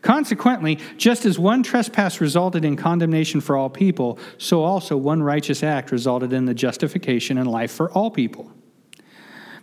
Consequently, 0.01 0.79
just 0.97 1.25
as 1.25 1.39
one 1.39 1.63
trespass 1.63 2.19
resulted 2.19 2.65
in 2.65 2.75
condemnation 2.75 3.39
for 3.39 3.55
all 3.55 3.69
people, 3.69 4.19
so 4.37 4.65
also 4.65 4.97
one 4.97 5.23
righteous 5.23 5.63
act 5.63 5.93
resulted 5.93 6.33
in 6.33 6.43
the 6.43 6.53
justification 6.53 7.37
and 7.37 7.49
life 7.49 7.71
for 7.71 7.89
all 7.93 8.11
people. 8.11 8.51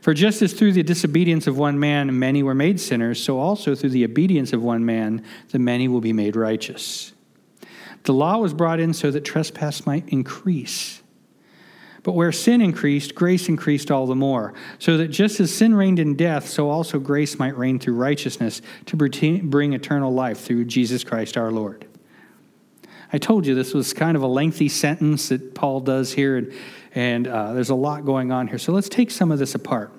For 0.01 0.15
just 0.15 0.43
as 0.43 0.53
through 0.53 0.73
the 0.73 0.83
disobedience 0.83 1.47
of 1.47 1.59
one 1.59 1.79
man 1.79 2.19
many 2.19 2.43
were 2.43 2.55
made 2.55 2.81
sinners, 2.81 3.23
so 3.23 3.39
also 3.39 3.75
through 3.75 3.91
the 3.91 4.05
obedience 4.05 4.53
of 4.53 4.63
one 4.63 4.85
man 4.85 5.25
the 5.51 5.59
many 5.59 5.89
will 5.89 6.01
be 6.01 6.13
made 6.13 6.37
righteous. 6.37 7.13
The 8.05 8.15
law 8.15 8.39
was 8.39 8.55
brought 8.55 8.81
in 8.81 8.95
so 8.95 9.11
that 9.11 9.25
trespass 9.25 9.85
might 9.85 10.09
increase. 10.09 11.03
But 12.05 12.13
where 12.13 12.33
sin 12.33 12.63
increased, 12.63 13.15
grace 13.15 13.49
increased 13.49 13.91
all 13.91 14.07
the 14.07 14.15
more, 14.15 14.55
so 14.79 14.97
that 14.97 15.09
just 15.09 15.41
as 15.41 15.53
sin 15.53 15.75
reigned 15.75 15.99
in 15.99 16.15
death, 16.15 16.49
so 16.49 16.71
also 16.71 17.01
grace 17.01 17.39
might 17.39 17.59
reign 17.59 17.79
through 17.79 17.97
righteousness 17.97 18.63
to 18.87 18.97
bring 18.97 19.73
eternal 19.73 20.15
life 20.15 20.41
through 20.41 20.65
Jesus 20.67 21.03
Christ 21.03 21.37
our 21.37 21.51
Lord. 21.51 21.87
I 23.13 23.19
told 23.19 23.47
you 23.47 23.55
this 23.55 23.75
was 23.75 23.93
kind 23.93 24.17
of 24.17 24.23
a 24.23 24.27
lengthy 24.27 24.69
sentence 24.69 25.31
that 25.31 25.55
Paul 25.55 25.81
does 25.81 26.13
here, 26.13 26.37
and, 26.37 26.53
and 26.99 27.29
uh, 27.29 27.53
there's 27.53 27.71
a 27.71 27.77
lot 27.77 28.05
going 28.05 28.33
on 28.33 28.49
here. 28.49 28.59
So 28.59 28.73
let's 28.73 28.89
take 28.89 29.13
some 29.13 29.31
of 29.31 29.39
this 29.39 29.55
apart. 29.55 29.93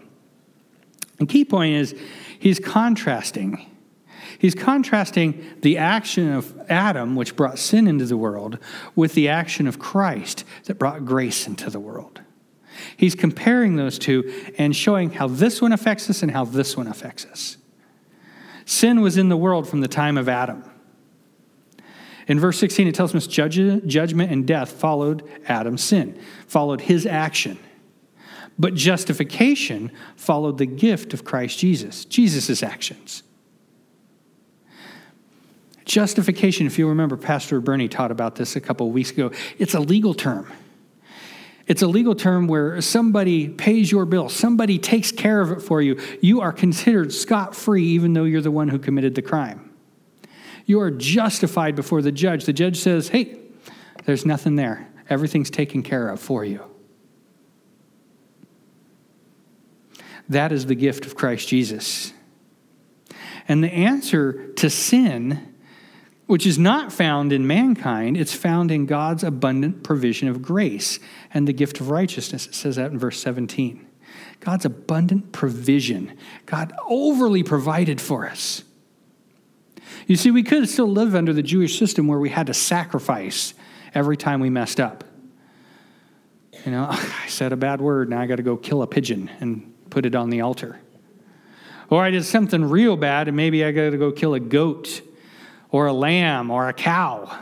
The 1.17 1.25
key 1.25 1.45
point 1.45 1.75
is 1.75 1.95
he's 2.39 2.59
contrasting 2.59 3.65
He's 4.37 4.55
contrasting 4.55 5.43
the 5.61 5.77
action 5.77 6.31
of 6.31 6.57
Adam, 6.69 7.15
which 7.17 7.35
brought 7.35 7.59
sin 7.59 7.87
into 7.87 8.05
the 8.05 8.15
world, 8.15 8.57
with 8.95 9.13
the 9.13 9.27
action 9.27 9.67
of 9.67 9.79
Christ 9.79 10.45
that 10.63 10.79
brought 10.79 11.03
grace 11.03 11.45
into 11.45 11.69
the 11.69 11.79
world. 11.79 12.21
He's 12.95 13.15
comparing 13.15 13.75
those 13.75 13.99
two 13.99 14.31
and 14.57 14.73
showing 14.73 15.11
how 15.11 15.27
this 15.27 15.61
one 15.61 15.73
affects 15.73 16.09
us 16.09 16.23
and 16.23 16.31
how 16.31 16.45
this 16.45 16.77
one 16.77 16.87
affects 16.87 17.25
us. 17.25 17.57
Sin 18.65 19.01
was 19.01 19.17
in 19.17 19.27
the 19.27 19.35
world 19.35 19.67
from 19.67 19.81
the 19.81 19.89
time 19.89 20.17
of 20.17 20.29
Adam. 20.29 20.63
In 22.29 22.39
verse 22.39 22.59
16, 22.59 22.87
it 22.87 22.93
tells 22.95 23.13
us 23.15 23.27
judgment 23.27 24.31
and 24.31 24.47
death 24.47 24.71
followed 24.71 25.27
Adam's 25.47 25.83
sin, 25.83 26.17
followed 26.47 26.81
his 26.81 27.05
action. 27.07 27.57
But 28.57 28.75
justification 28.75 29.91
followed 30.15 30.59
the 30.59 30.67
gift 30.67 31.13
of 31.13 31.25
Christ 31.25 31.57
Jesus, 31.57 32.05
Jesus' 32.05 32.61
actions. 32.61 33.23
Justification, 35.85 36.67
if 36.67 36.77
you 36.77 36.87
remember, 36.87 37.17
Pastor 37.17 37.59
Bernie 37.59 37.87
taught 37.87 38.11
about 38.11 38.35
this 38.35 38.55
a 38.55 38.61
couple 38.61 38.85
of 38.85 38.93
weeks 38.93 39.09
ago. 39.09 39.31
It's 39.57 39.73
a 39.73 39.79
legal 39.79 40.13
term. 40.13 40.45
It's 41.65 41.81
a 41.81 41.87
legal 41.87 42.13
term 42.13 42.47
where 42.47 42.79
somebody 42.81 43.47
pays 43.47 43.91
your 43.91 44.05
bill, 44.05 44.29
somebody 44.29 44.77
takes 44.77 45.11
care 45.11 45.41
of 45.41 45.51
it 45.51 45.61
for 45.61 45.81
you. 45.81 45.99
You 46.21 46.41
are 46.41 46.51
considered 46.51 47.11
scot 47.11 47.55
free, 47.55 47.85
even 47.85 48.13
though 48.13 48.25
you're 48.25 48.41
the 48.41 48.51
one 48.51 48.67
who 48.67 48.77
committed 48.77 49.15
the 49.15 49.23
crime. 49.23 49.68
You 50.69 50.81
are 50.81 50.91
justified 50.91 51.75
before 51.75 52.03
the 52.03 52.11
judge. 52.11 52.45
The 52.45 52.53
judge 52.53 52.77
says, 52.77 53.07
hey, 53.07 53.39
there's 54.05 54.23
nothing 54.23 54.55
there, 54.55 54.87
everything's 55.09 55.49
taken 55.49 55.81
care 55.81 56.09
of 56.09 56.19
for 56.19 56.45
you. 56.45 56.63
That 60.29 60.51
is 60.51 60.67
the 60.67 60.75
gift 60.75 61.07
of 61.07 61.15
Christ 61.15 61.47
Jesus. 61.47 62.13
And 63.47 63.63
the 63.63 63.73
answer 63.73 64.51
to 64.57 64.69
sin 64.69 65.55
which 66.27 66.45
is 66.45 66.59
not 66.59 66.93
found 66.93 67.33
in 67.33 67.47
mankind, 67.47 68.15
it's 68.15 68.35
found 68.35 68.69
in 68.69 68.85
God's 68.85 69.23
abundant 69.23 69.83
provision 69.83 70.27
of 70.27 70.43
grace 70.43 70.99
and 71.33 71.47
the 71.47 71.53
gift 71.53 71.79
of 71.81 71.89
righteousness. 71.89 72.45
It 72.45 72.53
says 72.53 72.75
that 72.75 72.91
in 72.91 72.99
verse 72.99 73.19
17. 73.19 73.87
God's 74.39 74.65
abundant 74.65 75.31
provision. 75.31 76.15
God 76.45 76.73
overly 76.87 77.41
provided 77.41 77.99
for 77.99 78.27
us. 78.27 78.63
You 80.09 80.15
see, 80.15 80.31
we 80.31 80.41
could 80.41 80.67
still 80.67 80.87
live 80.87 81.13
under 81.13 81.33
the 81.33 81.43
Jewish 81.43 81.77
system 81.77 82.07
where 82.07 82.17
we 82.17 82.29
had 82.29 82.47
to 82.47 82.53
sacrifice 82.55 83.53
every 83.93 84.17
time 84.17 84.39
we 84.39 84.49
messed 84.49 84.79
up. 84.79 85.03
You 86.65 86.71
know, 86.71 86.87
I 86.89 87.27
said 87.27 87.53
a 87.53 87.55
bad 87.55 87.79
word, 87.79 88.09
now 88.09 88.19
I 88.19 88.25
got 88.25 88.37
to 88.37 88.43
go 88.43 88.57
kill 88.57 88.81
a 88.81 88.87
pigeon 88.87 89.29
and 89.39 89.71
put 89.91 90.07
it 90.07 90.15
on 90.15 90.31
the 90.31 90.41
altar. 90.41 90.79
Or 91.91 92.03
I 92.03 92.09
did 92.09 92.25
something 92.25 92.65
real 92.65 92.97
bad 92.97 93.27
and 93.27 93.37
maybe 93.37 93.63
I 93.63 93.71
got 93.71 93.91
to 93.91 93.97
go 93.97 94.11
kill 94.11 94.33
a 94.33 94.39
goat 94.39 95.01
or 95.69 95.85
a 95.85 95.93
lamb 95.93 96.49
or 96.49 96.67
a 96.67 96.73
cow. 96.73 97.37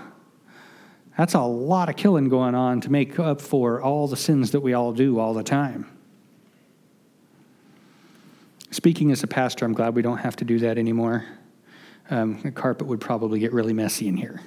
That's 1.17 1.35
a 1.35 1.41
lot 1.41 1.87
of 1.87 1.95
killing 1.95 2.27
going 2.27 2.53
on 2.53 2.81
to 2.81 2.91
make 2.91 3.17
up 3.17 3.39
for 3.39 3.81
all 3.81 4.09
the 4.09 4.17
sins 4.17 4.51
that 4.51 4.59
we 4.59 4.73
all 4.73 4.91
do 4.91 5.19
all 5.19 5.33
the 5.33 5.41
time. 5.41 5.89
Speaking 8.71 9.09
as 9.11 9.23
a 9.23 9.27
pastor, 9.27 9.63
I'm 9.63 9.73
glad 9.73 9.95
we 9.95 10.01
don't 10.01 10.17
have 10.17 10.35
to 10.35 10.43
do 10.43 10.59
that 10.59 10.77
anymore. 10.77 11.23
Um, 12.09 12.41
the 12.41 12.51
carpet 12.51 12.87
would 12.87 13.01
probably 13.01 13.39
get 13.39 13.51
really 13.51 13.73
messy 13.73 14.07
in 14.07 14.15
here. 14.15 14.41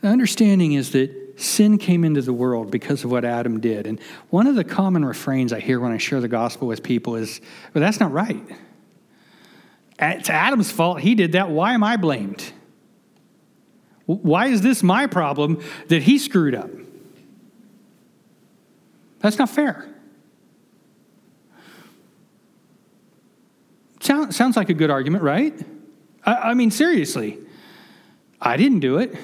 The 0.00 0.08
understanding 0.08 0.72
is 0.72 0.92
that 0.92 1.40
sin 1.40 1.78
came 1.78 2.04
into 2.04 2.22
the 2.22 2.32
world 2.32 2.70
because 2.70 3.04
of 3.04 3.10
what 3.10 3.24
Adam 3.24 3.60
did. 3.60 3.86
And 3.86 4.00
one 4.30 4.46
of 4.46 4.54
the 4.54 4.64
common 4.64 5.04
refrains 5.04 5.52
I 5.52 5.60
hear 5.60 5.80
when 5.80 5.92
I 5.92 5.98
share 5.98 6.20
the 6.20 6.28
gospel 6.28 6.68
with 6.68 6.82
people 6.82 7.16
is, 7.16 7.40
well, 7.74 7.82
that's 7.82 8.00
not 8.00 8.12
right. 8.12 8.42
It's 9.98 10.28
Adam's 10.28 10.70
fault. 10.70 11.00
He 11.00 11.14
did 11.14 11.32
that. 11.32 11.50
Why 11.50 11.72
am 11.72 11.82
I 11.82 11.96
blamed? 11.96 12.52
Why 14.06 14.46
is 14.46 14.60
this 14.62 14.82
my 14.82 15.06
problem 15.06 15.60
that 15.88 16.02
he 16.02 16.18
screwed 16.18 16.54
up? 16.54 16.70
That's 19.20 19.38
not 19.38 19.50
fair. 19.50 19.88
Sound, 24.06 24.32
sounds 24.32 24.56
like 24.56 24.68
a 24.68 24.74
good 24.74 24.88
argument, 24.88 25.24
right? 25.24 25.52
I, 26.24 26.34
I 26.34 26.54
mean, 26.54 26.70
seriously. 26.70 27.40
I 28.40 28.56
didn't 28.56 28.78
do 28.78 28.98
it. 28.98 29.16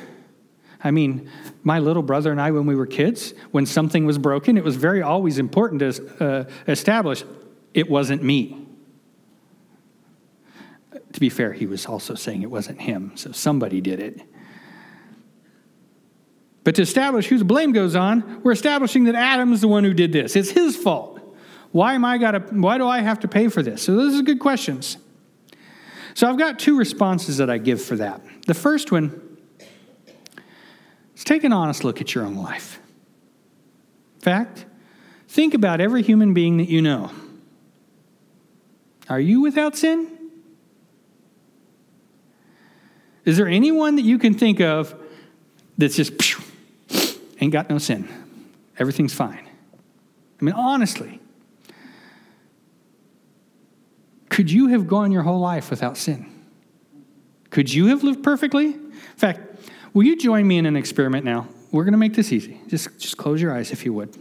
I 0.82 0.90
mean, 0.90 1.30
my 1.62 1.78
little 1.78 2.02
brother 2.02 2.32
and 2.32 2.40
I, 2.40 2.50
when 2.50 2.66
we 2.66 2.74
were 2.74 2.86
kids, 2.86 3.32
when 3.52 3.64
something 3.64 4.06
was 4.06 4.18
broken, 4.18 4.58
it 4.58 4.64
was 4.64 4.74
very 4.74 5.00
always 5.00 5.38
important 5.38 5.78
to 5.80 6.24
uh, 6.24 6.44
establish 6.66 7.22
it 7.72 7.88
wasn't 7.88 8.24
me. 8.24 8.66
To 11.12 11.20
be 11.20 11.28
fair, 11.28 11.52
he 11.52 11.66
was 11.66 11.86
also 11.86 12.16
saying 12.16 12.42
it 12.42 12.50
wasn't 12.50 12.80
him, 12.80 13.12
so 13.14 13.30
somebody 13.30 13.80
did 13.80 14.00
it. 14.00 14.20
But 16.64 16.74
to 16.74 16.82
establish 16.82 17.28
whose 17.28 17.44
blame 17.44 17.70
goes 17.70 17.94
on, 17.94 18.42
we're 18.42 18.50
establishing 18.50 19.04
that 19.04 19.14
Adam 19.14 19.52
is 19.52 19.60
the 19.60 19.68
one 19.68 19.84
who 19.84 19.94
did 19.94 20.12
this. 20.12 20.34
It's 20.34 20.50
his 20.50 20.76
fault. 20.76 21.11
Why 21.72 21.94
am 21.94 22.04
I 22.04 22.18
got 22.18 22.32
to 22.32 22.38
why 22.54 22.78
do 22.78 22.86
I 22.86 23.00
have 23.00 23.20
to 23.20 23.28
pay 23.28 23.48
for 23.48 23.62
this? 23.62 23.82
So 23.82 23.96
those 23.96 24.18
are 24.18 24.22
good 24.22 24.38
questions. 24.38 24.98
So 26.14 26.28
I've 26.28 26.38
got 26.38 26.58
two 26.58 26.76
responses 26.76 27.38
that 27.38 27.48
I 27.48 27.58
give 27.58 27.82
for 27.82 27.96
that. 27.96 28.20
The 28.46 28.54
first 28.54 28.92
one 28.92 29.38
is 31.16 31.24
take 31.24 31.42
an 31.42 31.52
honest 31.52 31.84
look 31.84 32.02
at 32.02 32.14
your 32.14 32.24
own 32.24 32.36
life. 32.36 32.78
Fact, 34.20 34.66
think 35.26 35.54
about 35.54 35.80
every 35.80 36.02
human 36.02 36.34
being 36.34 36.58
that 36.58 36.68
you 36.68 36.82
know. 36.82 37.10
Are 39.08 39.20
you 39.20 39.40
without 39.40 39.74
sin? 39.74 40.08
Is 43.24 43.36
there 43.36 43.48
anyone 43.48 43.96
that 43.96 44.02
you 44.02 44.18
can 44.18 44.34
think 44.34 44.60
of 44.60 44.94
that's 45.78 45.96
just 45.96 46.12
ain't 47.40 47.52
got 47.52 47.70
no 47.70 47.78
sin? 47.78 48.08
Everything's 48.78 49.14
fine. 49.14 49.48
I 50.40 50.44
mean, 50.44 50.54
honestly, 50.54 51.21
could 54.32 54.50
you 54.50 54.68
have 54.68 54.88
gone 54.88 55.12
your 55.12 55.22
whole 55.22 55.40
life 55.40 55.68
without 55.68 55.98
sin? 55.98 56.24
Could 57.50 57.70
you 57.72 57.88
have 57.88 58.02
lived 58.02 58.22
perfectly? 58.22 58.64
In 58.64 58.92
fact, 59.14 59.40
will 59.92 60.04
you 60.04 60.16
join 60.16 60.48
me 60.48 60.56
in 60.56 60.64
an 60.64 60.74
experiment 60.74 61.26
now? 61.26 61.48
We're 61.70 61.84
going 61.84 61.92
to 61.92 61.98
make 61.98 62.14
this 62.14 62.32
easy. 62.32 62.58
Just, 62.66 62.98
just 62.98 63.18
close 63.18 63.42
your 63.42 63.54
eyes 63.54 63.72
if 63.72 63.84
you 63.84 63.92
would. 63.92 64.16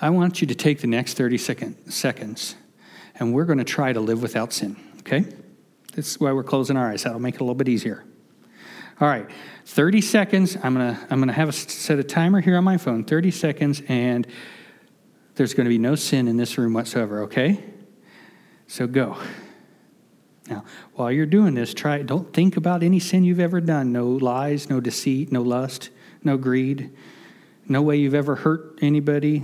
I 0.00 0.10
want 0.10 0.40
you 0.40 0.46
to 0.46 0.54
take 0.54 0.80
the 0.80 0.86
next 0.86 1.14
30 1.14 1.38
second, 1.38 1.92
seconds 1.92 2.54
and 3.16 3.34
we're 3.34 3.46
going 3.46 3.58
to 3.58 3.64
try 3.64 3.92
to 3.92 4.00
live 4.00 4.22
without 4.22 4.52
sin, 4.52 4.76
okay? 5.00 5.24
That's 5.96 6.20
why 6.20 6.30
we're 6.30 6.44
closing 6.44 6.76
our 6.76 6.88
eyes. 6.88 7.02
That'll 7.02 7.18
make 7.18 7.34
it 7.34 7.40
a 7.40 7.44
little 7.44 7.56
bit 7.56 7.68
easier. 7.68 8.04
All 9.00 9.08
right, 9.08 9.28
30 9.66 10.00
seconds. 10.00 10.56
I'm 10.62 10.74
going 10.74 10.94
to 10.94 11.00
I'm 11.10 11.18
going 11.18 11.26
to 11.26 11.34
have 11.34 11.48
a 11.48 11.52
set 11.52 11.98
a 11.98 12.04
timer 12.04 12.40
here 12.40 12.56
on 12.56 12.62
my 12.62 12.76
phone. 12.76 13.02
30 13.02 13.32
seconds 13.32 13.82
and 13.88 14.24
there's 15.34 15.52
going 15.52 15.64
to 15.64 15.68
be 15.68 15.78
no 15.78 15.96
sin 15.96 16.28
in 16.28 16.36
this 16.36 16.56
room 16.58 16.74
whatsoever, 16.74 17.22
okay? 17.22 17.73
So 18.66 18.86
go. 18.86 19.16
Now, 20.48 20.64
while 20.94 21.10
you're 21.10 21.26
doing 21.26 21.54
this, 21.54 21.72
try 21.72 22.02
don't 22.02 22.32
think 22.32 22.56
about 22.56 22.82
any 22.82 23.00
sin 23.00 23.24
you've 23.24 23.40
ever 23.40 23.60
done. 23.60 23.92
No 23.92 24.08
lies, 24.08 24.68
no 24.68 24.80
deceit, 24.80 25.32
no 25.32 25.42
lust, 25.42 25.90
no 26.22 26.36
greed, 26.36 26.90
no 27.66 27.80
way 27.82 27.96
you've 27.96 28.14
ever 28.14 28.34
hurt 28.34 28.78
anybody, 28.82 29.42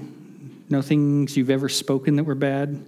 no 0.68 0.82
things 0.82 1.36
you've 1.36 1.50
ever 1.50 1.68
spoken 1.68 2.16
that 2.16 2.24
were 2.24 2.34
bad, 2.34 2.86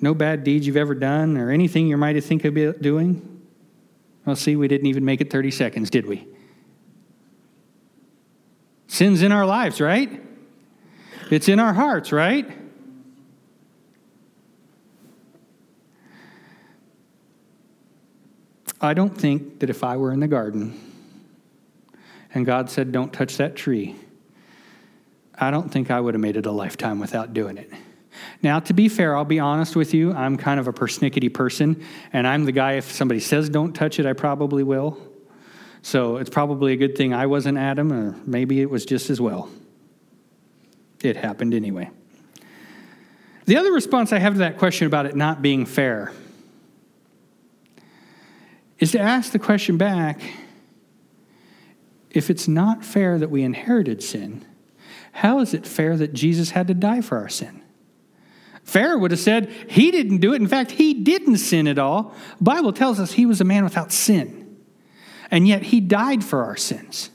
no 0.00 0.14
bad 0.14 0.44
deeds 0.44 0.66
you've 0.66 0.76
ever 0.76 0.94
done, 0.94 1.38
or 1.38 1.50
anything 1.50 1.86
you 1.86 1.96
might 1.96 2.22
think 2.22 2.44
about 2.44 2.82
doing. 2.82 3.28
Well, 4.26 4.36
see, 4.36 4.54
we 4.56 4.68
didn't 4.68 4.86
even 4.86 5.04
make 5.04 5.20
it 5.20 5.30
30 5.30 5.50
seconds, 5.50 5.90
did 5.90 6.06
we? 6.06 6.26
Sin's 8.88 9.22
in 9.22 9.32
our 9.32 9.46
lives, 9.46 9.80
right? 9.80 10.22
It's 11.30 11.48
in 11.48 11.58
our 11.58 11.72
hearts, 11.72 12.12
right? 12.12 12.61
I 18.82 18.94
don't 18.94 19.16
think 19.16 19.60
that 19.60 19.70
if 19.70 19.84
I 19.84 19.96
were 19.96 20.12
in 20.12 20.18
the 20.18 20.26
garden 20.26 20.78
and 22.34 22.44
God 22.44 22.68
said, 22.68 22.90
Don't 22.90 23.12
touch 23.12 23.36
that 23.36 23.54
tree, 23.54 23.94
I 25.38 25.52
don't 25.52 25.70
think 25.70 25.90
I 25.90 26.00
would 26.00 26.14
have 26.14 26.20
made 26.20 26.36
it 26.36 26.46
a 26.46 26.50
lifetime 26.50 26.98
without 26.98 27.32
doing 27.32 27.58
it. 27.58 27.70
Now, 28.42 28.58
to 28.60 28.74
be 28.74 28.88
fair, 28.88 29.16
I'll 29.16 29.24
be 29.24 29.38
honest 29.38 29.76
with 29.76 29.94
you. 29.94 30.12
I'm 30.12 30.36
kind 30.36 30.60
of 30.60 30.68
a 30.68 30.72
persnickety 30.72 31.32
person, 31.32 31.82
and 32.12 32.26
I'm 32.26 32.44
the 32.44 32.52
guy, 32.52 32.72
if 32.72 32.90
somebody 32.90 33.20
says 33.20 33.48
don't 33.48 33.72
touch 33.72 33.98
it, 33.98 34.04
I 34.04 34.12
probably 34.12 34.64
will. 34.64 34.98
So 35.82 36.16
it's 36.16 36.28
probably 36.28 36.72
a 36.72 36.76
good 36.76 36.96
thing 36.96 37.14
I 37.14 37.26
wasn't 37.26 37.58
Adam, 37.58 37.92
or 37.92 38.16
maybe 38.26 38.60
it 38.60 38.68
was 38.68 38.84
just 38.84 39.10
as 39.10 39.20
well. 39.20 39.48
It 41.02 41.16
happened 41.16 41.54
anyway. 41.54 41.90
The 43.46 43.56
other 43.56 43.72
response 43.72 44.12
I 44.12 44.18
have 44.18 44.34
to 44.34 44.40
that 44.40 44.58
question 44.58 44.86
about 44.86 45.06
it 45.06 45.16
not 45.16 45.40
being 45.40 45.66
fair 45.66 46.12
is 48.82 48.90
to 48.90 48.98
ask 48.98 49.30
the 49.30 49.38
question 49.38 49.76
back 49.76 50.20
if 52.10 52.28
it's 52.28 52.48
not 52.48 52.84
fair 52.84 53.16
that 53.16 53.30
we 53.30 53.44
inherited 53.44 54.02
sin, 54.02 54.44
how 55.12 55.38
is 55.38 55.54
it 55.54 55.64
fair 55.64 55.96
that 55.96 56.12
Jesus 56.12 56.50
had 56.50 56.66
to 56.66 56.74
die 56.74 57.00
for 57.00 57.16
our 57.16 57.28
sin? 57.28 57.62
Fair 58.64 58.98
would 58.98 59.12
have 59.12 59.20
said 59.20 59.48
he 59.68 59.92
didn't 59.92 60.18
do 60.18 60.32
it. 60.32 60.40
In 60.40 60.48
fact, 60.48 60.72
he 60.72 60.94
didn't 60.94 61.36
sin 61.36 61.68
at 61.68 61.78
all. 61.78 62.12
The 62.38 62.44
Bible 62.44 62.72
tells 62.72 62.98
us 62.98 63.12
he 63.12 63.24
was 63.24 63.40
a 63.40 63.44
man 63.44 63.62
without 63.62 63.92
sin. 63.92 64.58
And 65.30 65.46
yet 65.46 65.62
he 65.62 65.80
died 65.80 66.24
for 66.24 66.44
our 66.44 66.56
sins. 66.56 67.10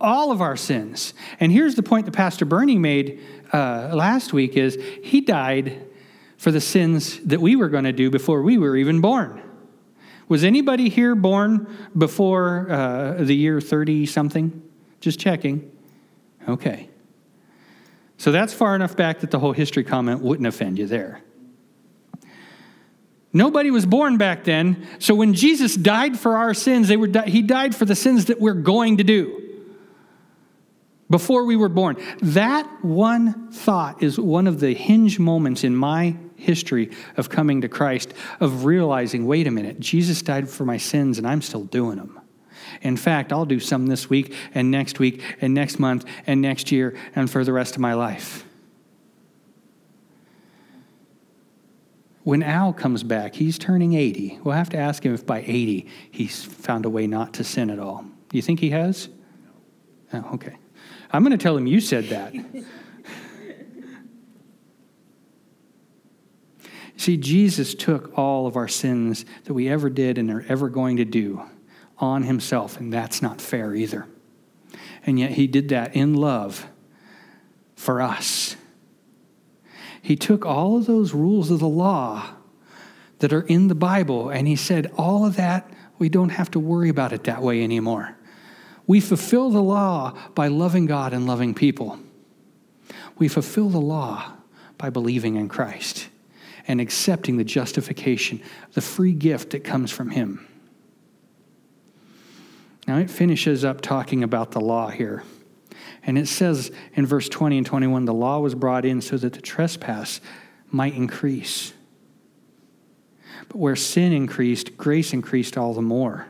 All 0.00 0.30
of 0.30 0.40
our 0.40 0.56
sins. 0.56 1.12
And 1.40 1.50
here's 1.50 1.74
the 1.74 1.82
point 1.82 2.06
that 2.06 2.12
Pastor 2.12 2.44
Bernie 2.44 2.78
made 2.78 3.20
uh, 3.52 3.90
last 3.94 4.32
week 4.32 4.56
is 4.56 4.78
he 5.02 5.22
died 5.22 5.88
for 6.36 6.52
the 6.52 6.60
sins 6.60 7.18
that 7.24 7.40
we 7.40 7.56
were 7.56 7.68
going 7.68 7.84
to 7.84 7.92
do 7.92 8.10
before 8.10 8.42
we 8.42 8.58
were 8.58 8.76
even 8.76 9.00
born. 9.00 9.42
Was 10.32 10.44
anybody 10.44 10.88
here 10.88 11.14
born 11.14 11.68
before 11.94 12.66
uh, 12.70 13.22
the 13.22 13.36
year 13.36 13.60
30 13.60 14.06
something? 14.06 14.62
Just 14.98 15.20
checking. 15.20 15.70
Okay. 16.48 16.88
So 18.16 18.32
that's 18.32 18.54
far 18.54 18.74
enough 18.74 18.96
back 18.96 19.20
that 19.20 19.30
the 19.30 19.38
whole 19.38 19.52
history 19.52 19.84
comment 19.84 20.22
wouldn't 20.22 20.46
offend 20.46 20.78
you 20.78 20.86
there. 20.86 21.20
Nobody 23.34 23.70
was 23.70 23.84
born 23.84 24.16
back 24.16 24.44
then. 24.44 24.88
So 25.00 25.14
when 25.14 25.34
Jesus 25.34 25.74
died 25.74 26.18
for 26.18 26.38
our 26.38 26.54
sins, 26.54 26.88
they 26.88 26.96
were 26.96 27.08
di- 27.08 27.28
he 27.28 27.42
died 27.42 27.74
for 27.74 27.84
the 27.84 27.94
sins 27.94 28.24
that 28.24 28.40
we're 28.40 28.54
going 28.54 28.96
to 28.96 29.04
do 29.04 29.51
before 31.12 31.44
we 31.44 31.56
were 31.56 31.68
born. 31.68 32.02
That 32.22 32.66
one 32.82 33.52
thought 33.52 34.02
is 34.02 34.18
one 34.18 34.46
of 34.46 34.60
the 34.60 34.72
hinge 34.72 35.18
moments 35.18 35.62
in 35.62 35.76
my 35.76 36.16
history 36.36 36.90
of 37.18 37.28
coming 37.28 37.60
to 37.60 37.68
Christ, 37.68 38.14
of 38.40 38.64
realizing, 38.64 39.26
wait 39.26 39.46
a 39.46 39.50
minute, 39.50 39.78
Jesus 39.78 40.22
died 40.22 40.48
for 40.48 40.64
my 40.64 40.78
sins 40.78 41.18
and 41.18 41.26
I'm 41.26 41.42
still 41.42 41.64
doing 41.64 41.98
them. 41.98 42.18
In 42.80 42.96
fact, 42.96 43.30
I'll 43.30 43.44
do 43.44 43.60
some 43.60 43.88
this 43.88 44.08
week 44.08 44.34
and 44.54 44.70
next 44.70 44.98
week 44.98 45.22
and 45.42 45.52
next 45.52 45.78
month 45.78 46.06
and 46.26 46.40
next 46.40 46.72
year 46.72 46.96
and 47.14 47.30
for 47.30 47.44
the 47.44 47.52
rest 47.52 47.74
of 47.74 47.80
my 47.82 47.92
life. 47.92 48.46
When 52.24 52.42
Al 52.42 52.72
comes 52.72 53.02
back, 53.02 53.34
he's 53.34 53.58
turning 53.58 53.92
80. 53.92 54.40
We'll 54.42 54.54
have 54.54 54.70
to 54.70 54.78
ask 54.78 55.04
him 55.04 55.12
if 55.12 55.26
by 55.26 55.40
80 55.40 55.86
he's 56.10 56.42
found 56.42 56.86
a 56.86 56.90
way 56.90 57.06
not 57.06 57.34
to 57.34 57.44
sin 57.44 57.68
at 57.68 57.78
all. 57.78 58.06
Do 58.30 58.38
you 58.38 58.42
think 58.42 58.60
he 58.60 58.70
has? 58.70 59.10
Oh, 60.14 60.30
okay. 60.34 60.56
I'm 61.12 61.22
going 61.22 61.36
to 61.36 61.42
tell 61.42 61.56
him 61.56 61.66
you 61.66 61.80
said 61.80 62.08
that. 62.08 62.34
See, 66.96 67.16
Jesus 67.16 67.74
took 67.74 68.16
all 68.16 68.46
of 68.46 68.56
our 68.56 68.68
sins 68.68 69.24
that 69.44 69.54
we 69.54 69.68
ever 69.68 69.90
did 69.90 70.18
and 70.18 70.30
are 70.30 70.44
ever 70.48 70.68
going 70.68 70.98
to 70.98 71.04
do 71.04 71.42
on 71.98 72.22
himself, 72.22 72.78
and 72.78 72.92
that's 72.92 73.20
not 73.20 73.40
fair 73.40 73.74
either. 73.74 74.06
And 75.04 75.18
yet, 75.18 75.32
he 75.32 75.48
did 75.48 75.68
that 75.70 75.96
in 75.96 76.14
love 76.14 76.66
for 77.74 78.00
us. 78.00 78.56
He 80.00 80.16
took 80.16 80.46
all 80.46 80.76
of 80.76 80.86
those 80.86 81.12
rules 81.12 81.50
of 81.50 81.58
the 81.58 81.68
law 81.68 82.34
that 83.18 83.32
are 83.32 83.42
in 83.42 83.68
the 83.68 83.74
Bible, 83.74 84.30
and 84.30 84.46
he 84.46 84.56
said, 84.56 84.92
All 84.96 85.26
of 85.26 85.36
that, 85.36 85.70
we 85.98 86.08
don't 86.08 86.30
have 86.30 86.50
to 86.52 86.60
worry 86.60 86.88
about 86.88 87.12
it 87.12 87.24
that 87.24 87.42
way 87.42 87.62
anymore. 87.62 88.16
We 88.86 89.00
fulfill 89.00 89.50
the 89.50 89.62
law 89.62 90.16
by 90.34 90.48
loving 90.48 90.86
God 90.86 91.12
and 91.12 91.26
loving 91.26 91.54
people. 91.54 91.98
We 93.18 93.28
fulfill 93.28 93.68
the 93.68 93.80
law 93.80 94.32
by 94.78 94.90
believing 94.90 95.36
in 95.36 95.48
Christ 95.48 96.08
and 96.66 96.80
accepting 96.80 97.36
the 97.36 97.44
justification, 97.44 98.40
the 98.72 98.80
free 98.80 99.12
gift 99.12 99.50
that 99.50 99.64
comes 99.64 99.90
from 99.90 100.10
Him. 100.10 100.46
Now 102.86 102.98
it 102.98 103.10
finishes 103.10 103.64
up 103.64 103.80
talking 103.80 104.24
about 104.24 104.50
the 104.50 104.60
law 104.60 104.88
here. 104.88 105.22
And 106.04 106.18
it 106.18 106.26
says 106.26 106.72
in 106.94 107.06
verse 107.06 107.28
20 107.28 107.58
and 107.58 107.66
21 107.66 108.04
the 108.04 108.14
law 108.14 108.40
was 108.40 108.54
brought 108.54 108.84
in 108.84 109.00
so 109.00 109.16
that 109.16 109.34
the 109.34 109.40
trespass 109.40 110.20
might 110.70 110.94
increase. 110.94 111.72
But 113.48 113.58
where 113.58 113.76
sin 113.76 114.12
increased, 114.12 114.76
grace 114.76 115.12
increased 115.12 115.56
all 115.56 115.74
the 115.74 115.82
more. 115.82 116.26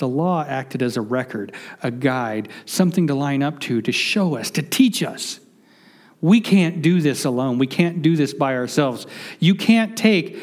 The 0.00 0.08
law 0.08 0.44
acted 0.44 0.82
as 0.82 0.96
a 0.96 1.00
record, 1.00 1.52
a 1.82 1.90
guide, 1.90 2.48
something 2.64 3.06
to 3.06 3.14
line 3.14 3.42
up 3.42 3.60
to, 3.60 3.80
to 3.82 3.92
show 3.92 4.36
us, 4.36 4.50
to 4.52 4.62
teach 4.62 5.02
us. 5.02 5.40
We 6.20 6.40
can't 6.40 6.82
do 6.82 7.00
this 7.00 7.24
alone. 7.24 7.58
We 7.58 7.66
can't 7.66 8.02
do 8.02 8.16
this 8.16 8.34
by 8.34 8.56
ourselves. 8.56 9.06
You 9.38 9.54
can't 9.54 9.96
take 9.96 10.38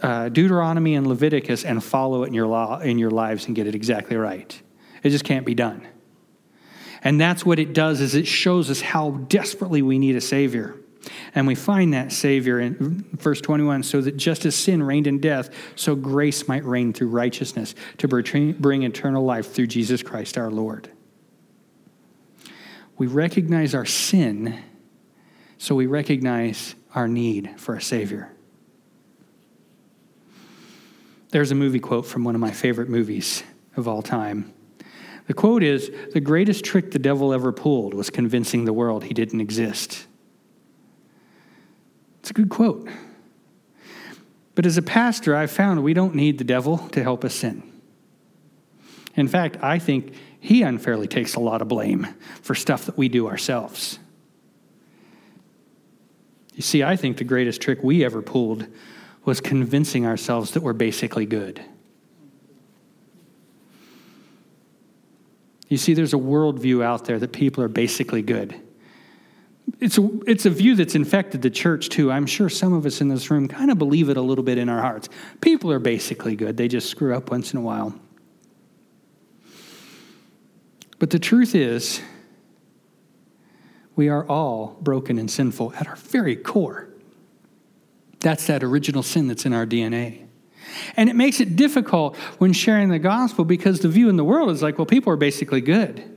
uh, 0.00 0.28
Deuteronomy 0.28 0.94
and 0.94 1.06
Leviticus 1.06 1.64
and 1.64 1.82
follow 1.82 2.22
it 2.22 2.28
in 2.28 2.34
your 2.34 2.46
law 2.46 2.78
in 2.78 2.98
your 2.98 3.10
lives 3.10 3.46
and 3.46 3.54
get 3.54 3.66
it 3.66 3.74
exactly 3.74 4.16
right. 4.16 4.60
It 5.02 5.10
just 5.10 5.24
can't 5.24 5.44
be 5.44 5.54
done. 5.54 5.86
And 7.02 7.20
that's 7.20 7.44
what 7.44 7.58
it 7.58 7.74
does 7.74 8.00
is 8.00 8.14
it 8.14 8.26
shows 8.26 8.70
us 8.70 8.80
how 8.80 9.10
desperately 9.10 9.82
we 9.82 9.98
need 9.98 10.16
a 10.16 10.20
savior. 10.20 10.76
And 11.34 11.46
we 11.46 11.54
find 11.54 11.92
that 11.94 12.12
Savior 12.12 12.60
in 12.60 13.04
verse 13.12 13.40
21 13.40 13.82
so 13.82 14.00
that 14.00 14.16
just 14.16 14.44
as 14.46 14.54
sin 14.54 14.82
reigned 14.82 15.06
in 15.06 15.18
death, 15.18 15.50
so 15.76 15.94
grace 15.94 16.48
might 16.48 16.64
reign 16.64 16.92
through 16.92 17.08
righteousness 17.08 17.74
to 17.98 18.08
bring 18.08 18.82
eternal 18.82 19.24
life 19.24 19.52
through 19.52 19.66
Jesus 19.66 20.02
Christ 20.02 20.38
our 20.38 20.50
Lord. 20.50 20.90
We 22.96 23.06
recognize 23.06 23.74
our 23.74 23.86
sin, 23.86 24.58
so 25.58 25.74
we 25.74 25.86
recognize 25.86 26.74
our 26.94 27.08
need 27.08 27.58
for 27.58 27.74
a 27.74 27.82
Savior. 27.82 28.30
There's 31.30 31.50
a 31.50 31.56
movie 31.56 31.80
quote 31.80 32.06
from 32.06 32.22
one 32.22 32.36
of 32.36 32.40
my 32.40 32.52
favorite 32.52 32.88
movies 32.88 33.42
of 33.76 33.88
all 33.88 34.02
time. 34.02 34.54
The 35.26 35.34
quote 35.34 35.64
is 35.64 35.90
The 36.12 36.20
greatest 36.20 36.64
trick 36.64 36.92
the 36.92 36.98
devil 37.00 37.32
ever 37.32 37.50
pulled 37.50 37.94
was 37.94 38.10
convincing 38.10 38.64
the 38.64 38.72
world 38.72 39.04
he 39.04 39.14
didn't 39.14 39.40
exist. 39.40 40.06
It's 42.24 42.30
a 42.30 42.32
good 42.32 42.48
quote. 42.48 42.88
But 44.54 44.64
as 44.64 44.78
a 44.78 44.82
pastor, 44.82 45.36
I've 45.36 45.50
found 45.50 45.84
we 45.84 45.92
don't 45.92 46.14
need 46.14 46.38
the 46.38 46.44
devil 46.44 46.78
to 46.78 47.02
help 47.02 47.22
us 47.22 47.34
sin. 47.34 47.62
In 49.14 49.28
fact, 49.28 49.58
I 49.60 49.78
think 49.78 50.14
he 50.40 50.62
unfairly 50.62 51.06
takes 51.06 51.34
a 51.34 51.40
lot 51.40 51.60
of 51.60 51.68
blame 51.68 52.06
for 52.40 52.54
stuff 52.54 52.86
that 52.86 52.96
we 52.96 53.10
do 53.10 53.28
ourselves. 53.28 53.98
You 56.54 56.62
see, 56.62 56.82
I 56.82 56.96
think 56.96 57.18
the 57.18 57.24
greatest 57.24 57.60
trick 57.60 57.80
we 57.82 58.02
ever 58.02 58.22
pulled 58.22 58.68
was 59.26 59.42
convincing 59.42 60.06
ourselves 60.06 60.52
that 60.52 60.62
we're 60.62 60.72
basically 60.72 61.26
good. 61.26 61.60
You 65.68 65.76
see, 65.76 65.92
there's 65.92 66.14
a 66.14 66.16
worldview 66.16 66.82
out 66.82 67.04
there 67.04 67.18
that 67.18 67.34
people 67.34 67.62
are 67.62 67.68
basically 67.68 68.22
good. 68.22 68.58
It's 69.84 69.98
a, 69.98 70.08
it's 70.26 70.46
a 70.46 70.50
view 70.50 70.76
that's 70.76 70.94
infected 70.94 71.42
the 71.42 71.50
church 71.50 71.90
too. 71.90 72.10
I'm 72.10 72.24
sure 72.24 72.48
some 72.48 72.72
of 72.72 72.86
us 72.86 73.02
in 73.02 73.08
this 73.08 73.30
room 73.30 73.48
kind 73.48 73.70
of 73.70 73.76
believe 73.76 74.08
it 74.08 74.16
a 74.16 74.22
little 74.22 74.42
bit 74.42 74.56
in 74.56 74.70
our 74.70 74.80
hearts. 74.80 75.10
People 75.42 75.70
are 75.70 75.78
basically 75.78 76.36
good, 76.36 76.56
they 76.56 76.68
just 76.68 76.88
screw 76.88 77.14
up 77.14 77.30
once 77.30 77.52
in 77.52 77.58
a 77.58 77.60
while. 77.60 77.94
But 80.98 81.10
the 81.10 81.18
truth 81.18 81.54
is, 81.54 82.00
we 83.94 84.08
are 84.08 84.26
all 84.26 84.78
broken 84.80 85.18
and 85.18 85.30
sinful 85.30 85.74
at 85.74 85.86
our 85.86 85.96
very 85.96 86.34
core. 86.34 86.88
That's 88.20 88.46
that 88.46 88.64
original 88.64 89.02
sin 89.02 89.28
that's 89.28 89.44
in 89.44 89.52
our 89.52 89.66
DNA. 89.66 90.26
And 90.96 91.10
it 91.10 91.14
makes 91.14 91.40
it 91.40 91.56
difficult 91.56 92.16
when 92.38 92.54
sharing 92.54 92.88
the 92.88 92.98
gospel 92.98 93.44
because 93.44 93.80
the 93.80 93.88
view 93.88 94.08
in 94.08 94.16
the 94.16 94.24
world 94.24 94.48
is 94.48 94.62
like, 94.62 94.78
well, 94.78 94.86
people 94.86 95.12
are 95.12 95.18
basically 95.18 95.60
good. 95.60 96.13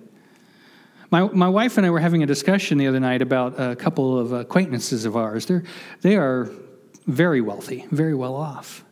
My, 1.09 1.23
my 1.23 1.47
wife 1.47 1.77
and 1.77 1.85
I 1.85 1.89
were 1.89 1.99
having 1.99 2.21
a 2.23 2.25
discussion 2.25 2.77
the 2.77 2.87
other 2.87 2.99
night 2.99 3.21
about 3.21 3.59
a 3.59 3.75
couple 3.75 4.19
of 4.19 4.33
acquaintances 4.33 5.05
of 5.05 5.15
ours. 5.15 5.45
They're, 5.45 5.63
they 6.01 6.15
are 6.15 6.49
very 7.05 7.39
wealthy, 7.39 7.85
very 7.91 8.13
well 8.13 8.35
off. 8.35 8.83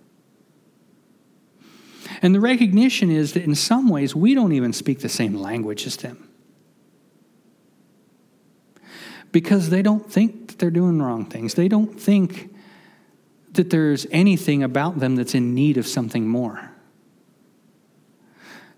And 2.21 2.33
the 2.33 2.39
recognition 2.39 3.11
is 3.11 3.33
that 3.33 3.43
in 3.43 3.55
some 3.55 3.89
ways 3.89 4.15
we 4.15 4.33
don't 4.33 4.53
even 4.53 4.71
speak 4.71 4.99
the 4.99 5.09
same 5.09 5.35
language 5.35 5.85
as 5.85 5.97
them. 5.97 6.29
Because 9.31 9.69
they 9.69 9.81
don't 9.81 10.09
think 10.09 10.47
that 10.47 10.59
they're 10.59 10.71
doing 10.71 11.01
wrong 11.01 11.25
things. 11.25 11.55
They 11.55 11.67
don't 11.67 11.99
think 11.99 12.55
that 13.51 13.69
there's 13.69 14.07
anything 14.11 14.63
about 14.63 14.99
them 14.99 15.17
that's 15.17 15.35
in 15.35 15.53
need 15.53 15.77
of 15.77 15.85
something 15.85 16.27
more. 16.27 16.71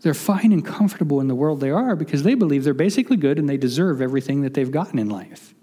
They're 0.01 0.13
fine 0.13 0.51
and 0.51 0.65
comfortable 0.65 1.19
in 1.19 1.27
the 1.27 1.35
world 1.35 1.59
they 1.59 1.71
are 1.71 1.95
because 1.95 2.23
they 2.23 2.35
believe 2.35 2.63
they're 2.63 2.73
basically 2.73 3.17
good 3.17 3.39
and 3.39 3.49
they 3.49 3.57
deserve 3.57 4.01
everything 4.01 4.41
that 4.41 4.53
they've 4.53 4.69
gotten 4.69 4.99
in 4.99 5.09
life. 5.09 5.53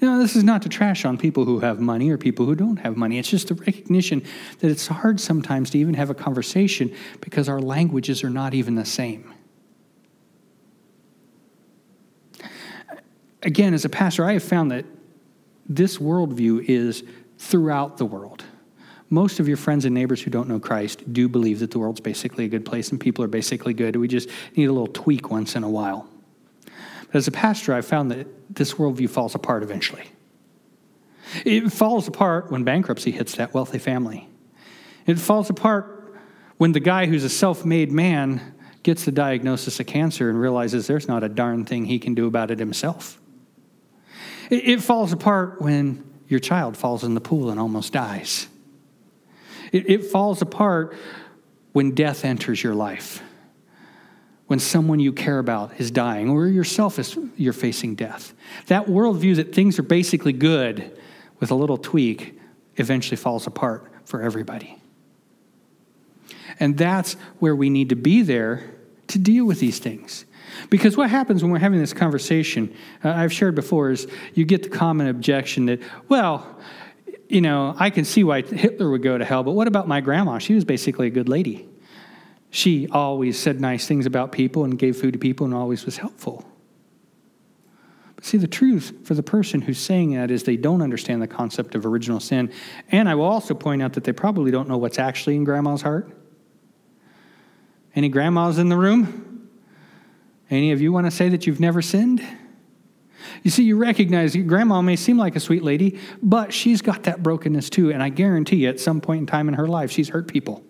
Now, 0.00 0.18
this 0.18 0.34
is 0.34 0.42
not 0.42 0.62
to 0.62 0.68
trash 0.68 1.04
on 1.04 1.16
people 1.16 1.44
who 1.44 1.60
have 1.60 1.80
money 1.80 2.10
or 2.10 2.18
people 2.18 2.44
who 2.44 2.56
don't 2.56 2.78
have 2.78 2.96
money. 2.96 3.18
It's 3.18 3.30
just 3.30 3.48
the 3.48 3.54
recognition 3.54 4.22
that 4.58 4.70
it's 4.70 4.88
hard 4.88 5.20
sometimes 5.20 5.70
to 5.70 5.78
even 5.78 5.94
have 5.94 6.10
a 6.10 6.14
conversation 6.14 6.94
because 7.20 7.48
our 7.48 7.60
languages 7.60 8.24
are 8.24 8.30
not 8.30 8.52
even 8.52 8.74
the 8.74 8.84
same. 8.84 9.32
Again, 13.42 13.74
as 13.74 13.84
a 13.84 13.88
pastor, 13.88 14.24
I 14.24 14.34
have 14.34 14.42
found 14.42 14.70
that 14.72 14.86
this 15.68 15.98
worldview 15.98 16.64
is 16.68 17.04
throughout 17.38 17.96
the 17.96 18.04
world. 18.04 18.44
Most 19.12 19.40
of 19.40 19.46
your 19.46 19.58
friends 19.58 19.84
and 19.84 19.94
neighbors 19.94 20.22
who 20.22 20.30
don't 20.30 20.48
know 20.48 20.58
Christ 20.58 21.12
do 21.12 21.28
believe 21.28 21.58
that 21.58 21.70
the 21.70 21.78
world's 21.78 22.00
basically 22.00 22.46
a 22.46 22.48
good 22.48 22.64
place 22.64 22.88
and 22.88 22.98
people 22.98 23.22
are 23.22 23.28
basically 23.28 23.74
good. 23.74 23.94
We 23.94 24.08
just 24.08 24.26
need 24.56 24.64
a 24.64 24.72
little 24.72 24.86
tweak 24.86 25.30
once 25.30 25.54
in 25.54 25.62
a 25.62 25.68
while. 25.68 26.08
But 26.64 27.16
as 27.16 27.28
a 27.28 27.30
pastor, 27.30 27.74
I've 27.74 27.84
found 27.84 28.10
that 28.10 28.26
this 28.48 28.72
worldview 28.72 29.10
falls 29.10 29.34
apart 29.34 29.62
eventually. 29.62 30.04
It 31.44 31.70
falls 31.70 32.08
apart 32.08 32.50
when 32.50 32.64
bankruptcy 32.64 33.10
hits 33.10 33.34
that 33.34 33.52
wealthy 33.52 33.78
family. 33.78 34.30
It 35.04 35.18
falls 35.18 35.50
apart 35.50 36.16
when 36.56 36.72
the 36.72 36.80
guy 36.80 37.04
who's 37.04 37.22
a 37.22 37.28
self 37.28 37.66
made 37.66 37.92
man 37.92 38.54
gets 38.82 39.04
the 39.04 39.12
diagnosis 39.12 39.78
of 39.78 39.86
cancer 39.86 40.30
and 40.30 40.40
realizes 40.40 40.86
there's 40.86 41.06
not 41.06 41.22
a 41.22 41.28
darn 41.28 41.66
thing 41.66 41.84
he 41.84 41.98
can 41.98 42.14
do 42.14 42.26
about 42.26 42.50
it 42.50 42.58
himself. 42.58 43.20
It, 44.48 44.80
falls 44.80 45.12
apart 45.12 45.60
when 45.60 46.02
your 46.28 46.40
child 46.40 46.78
falls 46.78 47.04
in 47.04 47.12
the 47.12 47.20
pool 47.20 47.50
and 47.50 47.60
almost 47.60 47.92
dies. 47.92 48.48
It, 49.72 49.90
it 49.90 50.04
falls 50.04 50.42
apart 50.42 50.94
when 51.72 51.92
death 51.92 52.24
enters 52.24 52.62
your 52.62 52.74
life, 52.74 53.22
when 54.46 54.58
someone 54.58 55.00
you 55.00 55.12
care 55.12 55.38
about 55.38 55.80
is 55.80 55.90
dying, 55.90 56.28
or 56.28 56.46
yourself 56.46 56.98
is 56.98 57.18
you're 57.36 57.52
facing 57.54 57.94
death. 57.94 58.34
That 58.66 58.86
worldview 58.86 59.36
that 59.36 59.54
things 59.54 59.78
are 59.78 59.82
basically 59.82 60.34
good 60.34 60.98
with 61.40 61.50
a 61.50 61.54
little 61.54 61.78
tweak 61.78 62.38
eventually 62.76 63.16
falls 63.16 63.46
apart 63.46 63.90
for 64.04 64.22
everybody. 64.22 64.78
And 66.60 66.76
that's 66.76 67.14
where 67.38 67.56
we 67.56 67.70
need 67.70 67.88
to 67.88 67.96
be 67.96 68.22
there 68.22 68.74
to 69.08 69.18
deal 69.18 69.44
with 69.44 69.58
these 69.58 69.78
things. 69.78 70.26
Because 70.68 70.96
what 70.96 71.08
happens 71.10 71.42
when 71.42 71.50
we're 71.50 71.58
having 71.58 71.80
this 71.80 71.94
conversation, 71.94 72.74
uh, 73.02 73.10
I've 73.10 73.32
shared 73.32 73.54
before, 73.54 73.90
is 73.90 74.06
you 74.34 74.44
get 74.44 74.62
the 74.62 74.68
common 74.68 75.06
objection 75.08 75.66
that, 75.66 75.80
well, 76.08 76.58
you 77.32 77.40
know, 77.40 77.74
I 77.78 77.88
can 77.88 78.04
see 78.04 78.24
why 78.24 78.42
Hitler 78.42 78.90
would 78.90 79.02
go 79.02 79.16
to 79.16 79.24
hell, 79.24 79.42
but 79.42 79.52
what 79.52 79.66
about 79.66 79.88
my 79.88 80.02
grandma? 80.02 80.38
She 80.38 80.52
was 80.52 80.66
basically 80.66 81.06
a 81.06 81.10
good 81.10 81.30
lady. 81.30 81.66
She 82.50 82.86
always 82.88 83.38
said 83.38 83.58
nice 83.58 83.86
things 83.86 84.04
about 84.04 84.32
people 84.32 84.64
and 84.64 84.78
gave 84.78 84.98
food 84.98 85.12
to 85.14 85.18
people 85.18 85.46
and 85.46 85.54
always 85.54 85.86
was 85.86 85.96
helpful. 85.96 86.44
But 88.14 88.26
see, 88.26 88.36
the 88.36 88.46
truth 88.46 88.92
for 89.04 89.14
the 89.14 89.22
person 89.22 89.62
who's 89.62 89.78
saying 89.78 90.12
that 90.12 90.30
is 90.30 90.42
they 90.42 90.58
don't 90.58 90.82
understand 90.82 91.22
the 91.22 91.26
concept 91.26 91.74
of 91.74 91.86
original 91.86 92.20
sin. 92.20 92.52
And 92.90 93.08
I 93.08 93.14
will 93.14 93.24
also 93.24 93.54
point 93.54 93.80
out 93.80 93.94
that 93.94 94.04
they 94.04 94.12
probably 94.12 94.50
don't 94.50 94.68
know 94.68 94.76
what's 94.76 94.98
actually 94.98 95.36
in 95.36 95.44
grandma's 95.44 95.80
heart. 95.80 96.14
Any 97.94 98.10
grandmas 98.10 98.58
in 98.58 98.68
the 98.68 98.76
room? 98.76 99.48
Any 100.50 100.72
of 100.72 100.82
you 100.82 100.92
want 100.92 101.06
to 101.06 101.10
say 101.10 101.30
that 101.30 101.46
you've 101.46 101.60
never 101.60 101.80
sinned? 101.80 102.22
You 103.42 103.50
see, 103.50 103.64
you 103.64 103.76
recognize 103.76 104.36
grandma 104.36 104.82
may 104.82 104.96
seem 104.96 105.16
like 105.16 105.36
a 105.36 105.40
sweet 105.40 105.62
lady, 105.62 105.98
but 106.22 106.52
she's 106.52 106.82
got 106.82 107.04
that 107.04 107.22
brokenness 107.22 107.70
too. 107.70 107.92
And 107.92 108.02
I 108.02 108.08
guarantee 108.08 108.56
you, 108.56 108.68
at 108.68 108.80
some 108.80 109.00
point 109.00 109.20
in 109.20 109.26
time 109.26 109.48
in 109.48 109.54
her 109.54 109.66
life, 109.66 109.90
she's 109.90 110.08
hurt 110.08 110.28
people. 110.28 110.62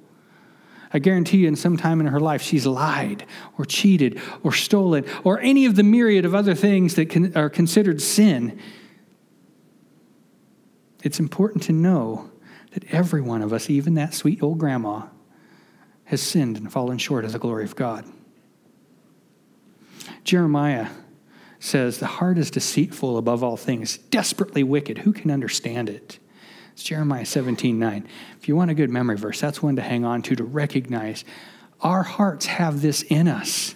I 0.95 0.99
guarantee 0.99 1.39
you, 1.39 1.49
in 1.49 1.57
some 1.57 1.77
time 1.77 2.01
in 2.01 2.07
her 2.07 2.21
life, 2.21 2.43
she's 2.43 2.67
lied 2.67 3.27
or 3.59 3.65
cheated 3.65 4.21
or 4.43 4.53
stolen 4.53 5.05
or 5.25 5.41
any 5.41 5.65
of 5.65 5.75
the 5.75 5.83
myriad 5.83 6.25
of 6.25 6.35
other 6.35 6.55
things 6.55 6.95
that 6.97 7.09
can, 7.09 7.37
are 7.37 7.49
considered 7.49 8.03
sin. 8.03 8.59
It's 11.03 11.19
important 11.19 11.65
to 11.65 11.73
know 11.73 12.31
that 12.73 12.85
every 12.93 13.21
one 13.21 13.43
of 13.43 13.53
us, 13.53 13.69
even 13.71 13.95
that 13.95 14.15
sweet 14.15 14.43
old 14.43 14.59
grandma, 14.59 15.07
has 16.05 16.21
sinned 16.21 16.59
and 16.59 16.71
fallen 16.71 16.99
short 16.99 17.25
of 17.25 17.33
the 17.33 17.39
glory 17.39 17.65
of 17.65 17.75
God. 17.75 18.05
Jeremiah 20.25 20.89
says, 21.63 21.99
The 21.99 22.07
heart 22.07 22.39
is 22.39 22.51
deceitful 22.51 23.17
above 23.17 23.43
all 23.43 23.57
things, 23.57 23.99
desperately 23.99 24.63
wicked. 24.63 24.99
Who 24.99 25.13
can 25.13 25.31
understand 25.31 25.89
it? 25.89 26.19
It's 26.73 26.83
Jeremiah 26.83 27.27
17 27.27 27.79
9. 27.79 28.09
If 28.41 28.49
you 28.49 28.57
want 28.57 28.71
a 28.71 28.75
good 28.75 28.91
memory 28.91 29.17
verse, 29.17 29.41
that's 29.41 29.63
one 29.63 29.77
to 29.77 29.83
hang 29.83 30.05
on 30.05 30.23
to 30.23 30.37
to 30.37 30.45
recognize 30.45 31.25
our 31.81 32.03
hearts 32.03 32.47
have 32.47 32.81
this 32.81 33.03
in 33.03 33.29
us. 33.29 33.75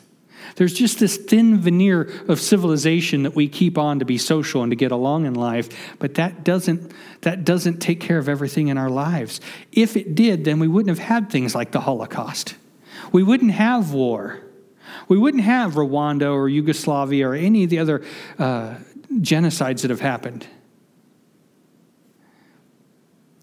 There's 0.54 0.72
just 0.72 1.00
this 1.00 1.16
thin 1.16 1.60
veneer 1.60 2.02
of 2.28 2.40
civilization 2.40 3.24
that 3.24 3.34
we 3.34 3.48
keep 3.48 3.76
on 3.76 3.98
to 3.98 4.04
be 4.04 4.16
social 4.16 4.62
and 4.62 4.70
to 4.70 4.76
get 4.76 4.92
along 4.92 5.26
in 5.26 5.34
life, 5.34 5.96
but 5.98 6.14
that 6.14 6.44
doesn't, 6.44 6.92
that 7.22 7.44
doesn't 7.44 7.80
take 7.80 8.00
care 8.00 8.18
of 8.18 8.28
everything 8.28 8.68
in 8.68 8.78
our 8.78 8.88
lives. 8.88 9.40
If 9.72 9.96
it 9.96 10.14
did, 10.14 10.44
then 10.44 10.60
we 10.60 10.68
wouldn't 10.68 10.96
have 10.96 11.06
had 11.06 11.30
things 11.30 11.54
like 11.54 11.72
the 11.72 11.80
Holocaust. 11.80 12.54
We 13.12 13.24
wouldn't 13.24 13.50
have 13.50 13.92
war. 13.92 14.40
We 15.08 15.18
wouldn't 15.18 15.44
have 15.44 15.74
Rwanda 15.74 16.32
or 16.32 16.48
Yugoslavia 16.48 17.28
or 17.28 17.34
any 17.34 17.64
of 17.64 17.70
the 17.70 17.78
other 17.78 18.04
uh, 18.38 18.76
genocides 19.12 19.82
that 19.82 19.90
have 19.90 20.00
happened. 20.00 20.46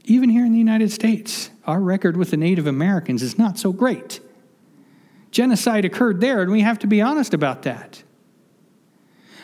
Even 0.05 0.29
here 0.29 0.45
in 0.45 0.51
the 0.51 0.57
United 0.57 0.91
States, 0.91 1.49
our 1.65 1.79
record 1.79 2.17
with 2.17 2.31
the 2.31 2.37
Native 2.37 2.67
Americans 2.67 3.23
is 3.23 3.37
not 3.37 3.57
so 3.57 3.71
great. 3.71 4.19
Genocide 5.31 5.85
occurred 5.85 6.19
there, 6.19 6.41
and 6.41 6.51
we 6.51 6.61
have 6.61 6.77
to 6.79 6.87
be 6.87 7.01
honest 7.01 7.33
about 7.33 7.63
that. 7.63 8.03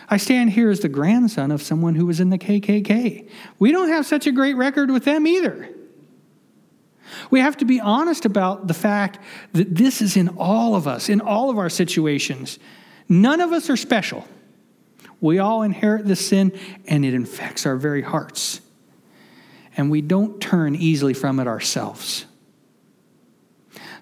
I 0.10 0.18
stand 0.18 0.52
here 0.52 0.70
as 0.70 0.82
the 0.82 0.90
grandson 0.90 1.52
of 1.52 1.62
someone 1.62 1.96
who 1.96 2.06
was 2.06 2.20
in 2.20 2.30
the 2.30 2.38
KKK. 2.38 3.30
We 3.60 3.72
don't 3.72 3.90
have 3.90 4.06
such 4.06 4.28
a 4.28 4.32
great 4.32 4.56
record 4.56 4.92
with 4.92 5.06
them 5.06 5.26
either. 5.26 5.70
We 7.30 7.40
have 7.40 7.58
to 7.58 7.66
be 7.66 7.80
honest 7.80 8.26
about 8.26 8.68
the 8.68 8.74
fact 8.74 9.20
that 9.54 9.76
this 9.76 10.02
is 10.02 10.18
in 10.18 10.30
all 10.38 10.76
of 10.76 10.88
us, 10.88 11.10
in 11.10 11.22
all 11.22 11.50
of 11.50 11.58
our 11.58 11.70
situations. 11.70 12.60
None 13.08 13.42
of 13.42 13.52
us 13.52 13.70
are 13.70 13.78
special. 13.78 14.28
We 15.22 15.40
all 15.40 15.64
inherit 15.64 16.06
this 16.06 16.26
sin, 16.26 16.58
and 16.88 17.04
it 17.04 17.14
infects 17.14 17.66
our 17.66 17.76
very 17.76 18.02
hearts. 18.02 18.62
And 19.76 19.92
we 19.92 20.02
don't 20.02 20.40
turn 20.40 20.76
easily 20.76 21.14
from 21.14 21.40
it 21.40 21.48
ourselves. 21.48 22.26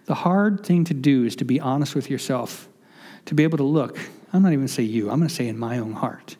The 0.06 0.16
hard 0.16 0.66
thing 0.66 0.86
to 0.86 0.94
do 0.94 1.26
is 1.26 1.36
to 1.38 1.46
be 1.46 1.60
honest 1.60 1.96
with 1.96 2.10
yourself, 2.10 2.70
to 3.26 3.36
be 3.36 3.44
able 3.44 3.58
to 3.58 3.64
look. 3.64 3.98
I'm 4.32 4.42
not 4.42 4.50
even 4.50 4.60
going 4.60 4.68
to 4.68 4.74
say 4.74 4.84
you, 4.84 5.10
I'm 5.10 5.18
going 5.18 5.28
to 5.28 5.34
say 5.34 5.48
in 5.48 5.58
my 5.58 5.80
own 5.80 5.94
heart. 5.94 6.38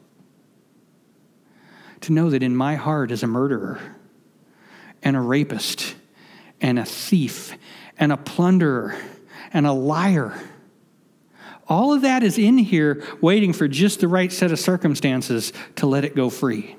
To 2.02 2.14
know 2.14 2.30
that 2.30 2.44
in 2.44 2.56
my 2.56 2.76
heart 2.76 3.12
is 3.12 3.24
a 3.24 3.28
murderer 3.28 3.80
and 5.04 5.16
a 5.16 5.20
rapist 5.20 5.96
and 6.62 6.80
a 6.80 6.86
thief 6.86 7.58
and 7.98 8.12
a 8.12 8.18
plunderer 8.18 8.98
and 9.54 9.66
a 9.66 9.72
liar. 9.72 10.40
All 11.68 11.94
of 11.94 12.02
that 12.02 12.24
is 12.24 12.38
in 12.38 12.58
here 12.58 13.04
waiting 13.22 13.54
for 13.54 13.68
just 13.68 14.00
the 14.00 14.08
right 14.08 14.32
set 14.32 14.52
of 14.52 14.60
circumstances 14.60 15.52
to 15.76 15.86
let 15.86 16.06
it 16.06 16.16
go 16.16 16.30
free. 16.30 16.76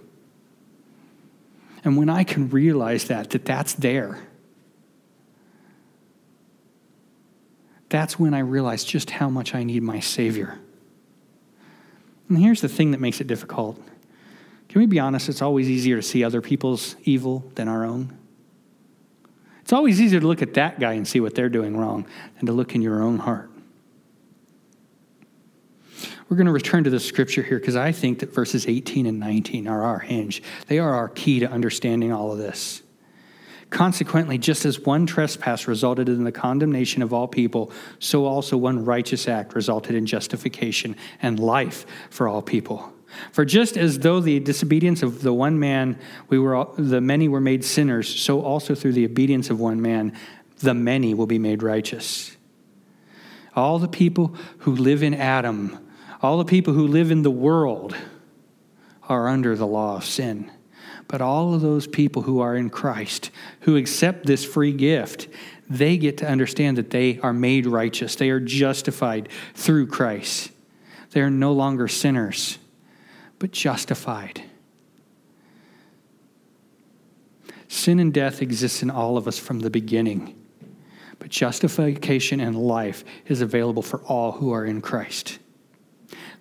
And 1.85 1.97
when 1.97 2.09
I 2.09 2.25
can 2.25 2.49
realize 2.51 3.05
that, 3.05 3.31
that 3.31 3.45
that's 3.45 3.75
there, 3.75 4.19
that's 7.89 8.19
when 8.19 8.35
I 8.35 8.41
realize 8.41 8.85
just 8.85 9.11
how 9.11 9.29
much 9.29 9.55
I 9.55 9.63
need 9.63 9.83
my 9.83 10.01
Savior. 10.01 10.59
And 12.29 12.39
here's 12.39 12.61
the 12.61 12.69
thing 12.69 12.91
that 12.91 13.01
makes 13.01 13.21
it 13.21 13.27
difficult. 13.27 13.81
Can 14.69 14.81
we 14.81 14.87
be 14.87 14.99
honest? 14.99 15.29
It's 15.29 15.41
always 15.41 15.69
easier 15.71 15.97
to 15.97 16.03
see 16.03 16.23
other 16.23 16.43
people's 16.43 16.97
evil 17.05 17.51
than 17.55 17.69
our 17.69 17.85
own. 17.85 18.18
It's 19.69 19.73
always 19.75 20.01
easier 20.01 20.19
to 20.19 20.27
look 20.27 20.41
at 20.41 20.55
that 20.55 20.81
guy 20.81 20.95
and 20.95 21.07
see 21.07 21.21
what 21.21 21.35
they're 21.35 21.51
doing 21.51 21.77
wrong 21.77 22.07
than 22.37 22.47
to 22.47 22.53
look 22.53 22.75
in 22.75 22.81
your 22.81 23.03
own 23.03 23.19
heart. 23.19 23.51
We're 26.27 26.39
going 26.39 26.47
to 26.47 26.53
return 26.53 26.85
to 26.85 26.91
the 26.91 26.99
scripture 26.99 27.43
here 27.43 27.59
because 27.59 27.77
I 27.77 27.93
think 27.93 28.21
that 28.21 28.33
verses 28.33 28.67
18 28.67 29.05
and 29.05 29.21
19 29.21 29.69
are 29.69 29.83
our 29.83 29.99
hinge. 29.99 30.43
They 30.69 30.79
are 30.79 30.95
our 30.95 31.11
key 31.11 31.41
to 31.41 31.51
understanding 31.51 32.15
all 32.15 32.33
of 32.33 32.39
this. 32.39 32.81
Consequently, 33.69 34.39
just 34.39 34.65
as 34.65 34.81
one 34.81 35.05
trespass 35.05 35.69
resulted 35.69 36.09
in 36.09 36.25
the 36.25 36.33
condemnation 36.33 37.03
of 37.03 37.13
all 37.13 37.29
people, 37.29 37.71
so 37.99 38.25
also 38.25 38.57
one 38.57 38.87
righteous 38.87 39.29
act 39.29 39.55
resulted 39.55 39.95
in 39.95 40.07
justification 40.07 40.97
and 41.21 41.39
life 41.39 41.85
for 42.09 42.27
all 42.27 42.41
people. 42.41 42.91
For 43.33 43.45
just 43.45 43.77
as 43.77 44.01
though 44.01 44.21
the 44.21 44.41
disobedience 44.41 45.03
of 45.03 45.23
the 45.23 45.33
one 45.33 45.59
man 45.59 45.99
we 46.29 46.39
were 46.39 46.55
all, 46.55 46.75
the 46.77 47.01
many 47.01 47.29
were 47.29 47.41
made 47.41 47.65
sinners, 47.65 48.09
so 48.09 48.43
also 48.43 48.75
through 48.75 48.93
the 48.93 49.05
obedience 49.05 49.51
of 49.51 49.61
one 49.61 49.81
man 49.81 50.13
the 50.59 50.75
many 50.75 51.15
will 51.15 51.27
be 51.27 51.39
made 51.39 51.63
righteous. 51.63 52.37
All 53.55 53.79
the 53.79 53.89
people 53.89 54.35
who 54.59 54.75
live 54.75 55.03
in 55.03 55.15
Adam, 55.15 55.79
all 56.21 56.39
the 56.39 56.45
people 56.45 56.75
who 56.75 56.87
live 56.87 57.11
in 57.11 57.23
the 57.23 57.31
world 57.31 57.97
are 59.09 59.29
under 59.29 59.57
the 59.57 59.67
law 59.67 59.97
of 59.97 60.05
sin. 60.05 60.51
But 61.07 61.23
all 61.23 61.55
of 61.55 61.63
those 61.63 61.87
people 61.87 62.23
who 62.23 62.41
are 62.41 62.55
in 62.55 62.71
Christ, 62.71 63.31
who 63.61 63.77
accept 63.77 64.27
this 64.27 64.45
free 64.45 64.73
gift, 64.73 65.29
they 65.71 65.97
get 65.97 66.19
to 66.19 66.29
understand 66.29 66.77
that 66.77 66.91
they 66.91 67.19
are 67.21 67.33
made 67.33 67.67
righteous. 67.67 68.17
They 68.17 68.31
are 68.31 68.41
justified 68.41 69.29
through 69.55 69.87
Christ. 69.87 70.51
They 71.13 71.21
are 71.23 71.31
no 71.31 71.53
longer 71.53 71.89
sinners 71.89 72.59
but 73.39 73.53
justified. 73.53 74.43
Sin 77.69 78.01
and 78.01 78.13
death 78.13 78.41
exists 78.41 78.83
in 78.83 78.91
all 78.91 79.17
of 79.17 79.29
us 79.29 79.39
from 79.39 79.61
the 79.61 79.71
beginning, 79.71 80.35
but 81.19 81.29
justification 81.29 82.41
and 82.41 82.57
life 82.57 83.05
is 83.27 83.41
available 83.41 83.83
for 83.83 84.01
all 84.03 84.33
who 84.33 84.51
are 84.53 84.65
in 84.65 84.81
Christ. 84.81 85.39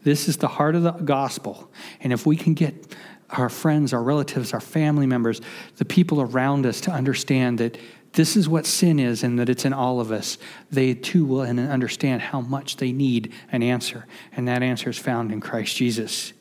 This 0.03 0.29
is 0.29 0.37
the 0.37 0.47
heart 0.47 0.75
of 0.75 0.83
the 0.83 0.91
gospel. 0.91 1.69
And 1.99 2.13
if 2.13 2.25
we 2.25 2.37
can 2.37 2.53
get 2.53 2.95
our 3.31 3.49
friends, 3.49 3.91
our 3.91 4.01
relatives, 4.01 4.53
our 4.53 4.61
family 4.61 5.05
members, 5.05 5.41
the 5.75 5.85
people 5.85 6.21
around 6.21 6.65
us 6.65 6.79
to 6.81 6.91
understand 6.91 7.57
that 7.57 7.77
this 8.13 8.37
is 8.37 8.47
what 8.47 8.65
sin 8.65 8.99
is 8.99 9.21
and 9.23 9.37
that 9.37 9.49
it's 9.49 9.65
in 9.65 9.73
all 9.73 9.99
of 9.99 10.11
us, 10.13 10.37
they 10.71 10.93
too 10.93 11.25
will 11.25 11.41
understand 11.41 12.21
how 12.21 12.39
much 12.39 12.77
they 12.77 12.93
need 12.93 13.33
an 13.51 13.61
answer. 13.61 14.05
And 14.31 14.47
that 14.47 14.63
answer 14.63 14.89
is 14.89 14.97
found 14.97 15.33
in 15.33 15.41
Christ 15.41 15.75
Jesus 15.75 16.31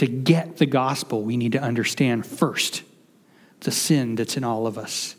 to 0.00 0.06
get 0.06 0.56
the 0.56 0.64
gospel, 0.64 1.22
we 1.22 1.36
need 1.36 1.52
to 1.52 1.60
understand 1.60 2.24
first 2.24 2.84
the 3.60 3.70
sin 3.70 4.14
that's 4.14 4.34
in 4.34 4.42
all 4.42 4.66
of 4.66 4.78
us. 4.78 5.14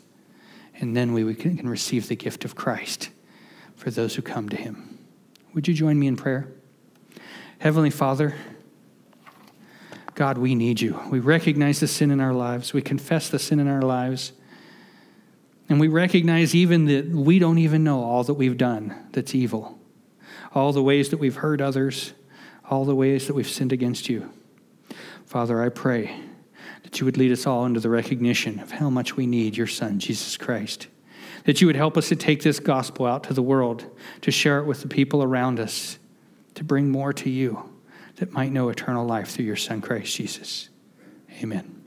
And 0.74 0.96
then 0.96 1.12
we 1.12 1.32
can 1.36 1.68
receive 1.68 2.08
the 2.08 2.16
gift 2.16 2.44
of 2.44 2.56
Christ 2.56 3.10
for 3.76 3.92
those 3.92 4.16
who 4.16 4.22
come 4.22 4.48
to 4.48 4.56
him. 4.56 4.98
Would 5.54 5.68
you 5.68 5.74
join 5.74 6.00
me 6.00 6.08
in 6.08 6.16
prayer? 6.16 6.48
Heavenly 7.60 7.90
Father, 7.90 8.34
God, 10.16 10.36
we 10.36 10.56
need 10.56 10.80
you. 10.80 11.00
We 11.08 11.20
recognize 11.20 11.78
the 11.78 11.86
sin 11.86 12.10
in 12.10 12.18
our 12.18 12.34
lives. 12.34 12.72
We 12.72 12.82
confess 12.82 13.28
the 13.28 13.38
sin 13.38 13.60
in 13.60 13.68
our 13.68 13.82
lives. 13.82 14.32
And 15.68 15.78
we 15.78 15.86
recognize 15.86 16.56
even 16.56 16.86
that 16.86 17.08
we 17.08 17.38
don't 17.38 17.58
even 17.58 17.84
know 17.84 18.02
all 18.02 18.24
that 18.24 18.34
we've 18.34 18.58
done 18.58 18.96
that's 19.12 19.32
evil, 19.32 19.78
all 20.52 20.72
the 20.72 20.82
ways 20.82 21.10
that 21.10 21.18
we've 21.18 21.36
hurt 21.36 21.60
others, 21.60 22.14
all 22.68 22.84
the 22.84 22.96
ways 22.96 23.28
that 23.28 23.34
we've 23.34 23.48
sinned 23.48 23.72
against 23.72 24.08
you. 24.08 24.28
Father, 25.32 25.62
I 25.62 25.70
pray 25.70 26.14
that 26.82 27.00
you 27.00 27.06
would 27.06 27.16
lead 27.16 27.32
us 27.32 27.46
all 27.46 27.64
into 27.64 27.80
the 27.80 27.88
recognition 27.88 28.58
of 28.58 28.70
how 28.70 28.90
much 28.90 29.16
we 29.16 29.26
need 29.26 29.56
your 29.56 29.66
Son, 29.66 29.98
Jesus 29.98 30.36
Christ. 30.36 30.88
That 31.44 31.58
you 31.58 31.66
would 31.66 31.74
help 31.74 31.96
us 31.96 32.10
to 32.10 32.16
take 32.16 32.42
this 32.42 32.60
gospel 32.60 33.06
out 33.06 33.24
to 33.24 33.32
the 33.32 33.40
world, 33.40 33.86
to 34.20 34.30
share 34.30 34.58
it 34.58 34.66
with 34.66 34.82
the 34.82 34.88
people 34.88 35.22
around 35.22 35.58
us, 35.58 35.98
to 36.54 36.64
bring 36.64 36.90
more 36.90 37.14
to 37.14 37.30
you 37.30 37.70
that 38.16 38.34
might 38.34 38.52
know 38.52 38.68
eternal 38.68 39.06
life 39.06 39.30
through 39.30 39.46
your 39.46 39.56
Son, 39.56 39.80
Christ 39.80 40.14
Jesus. 40.14 40.68
Amen. 41.42 41.81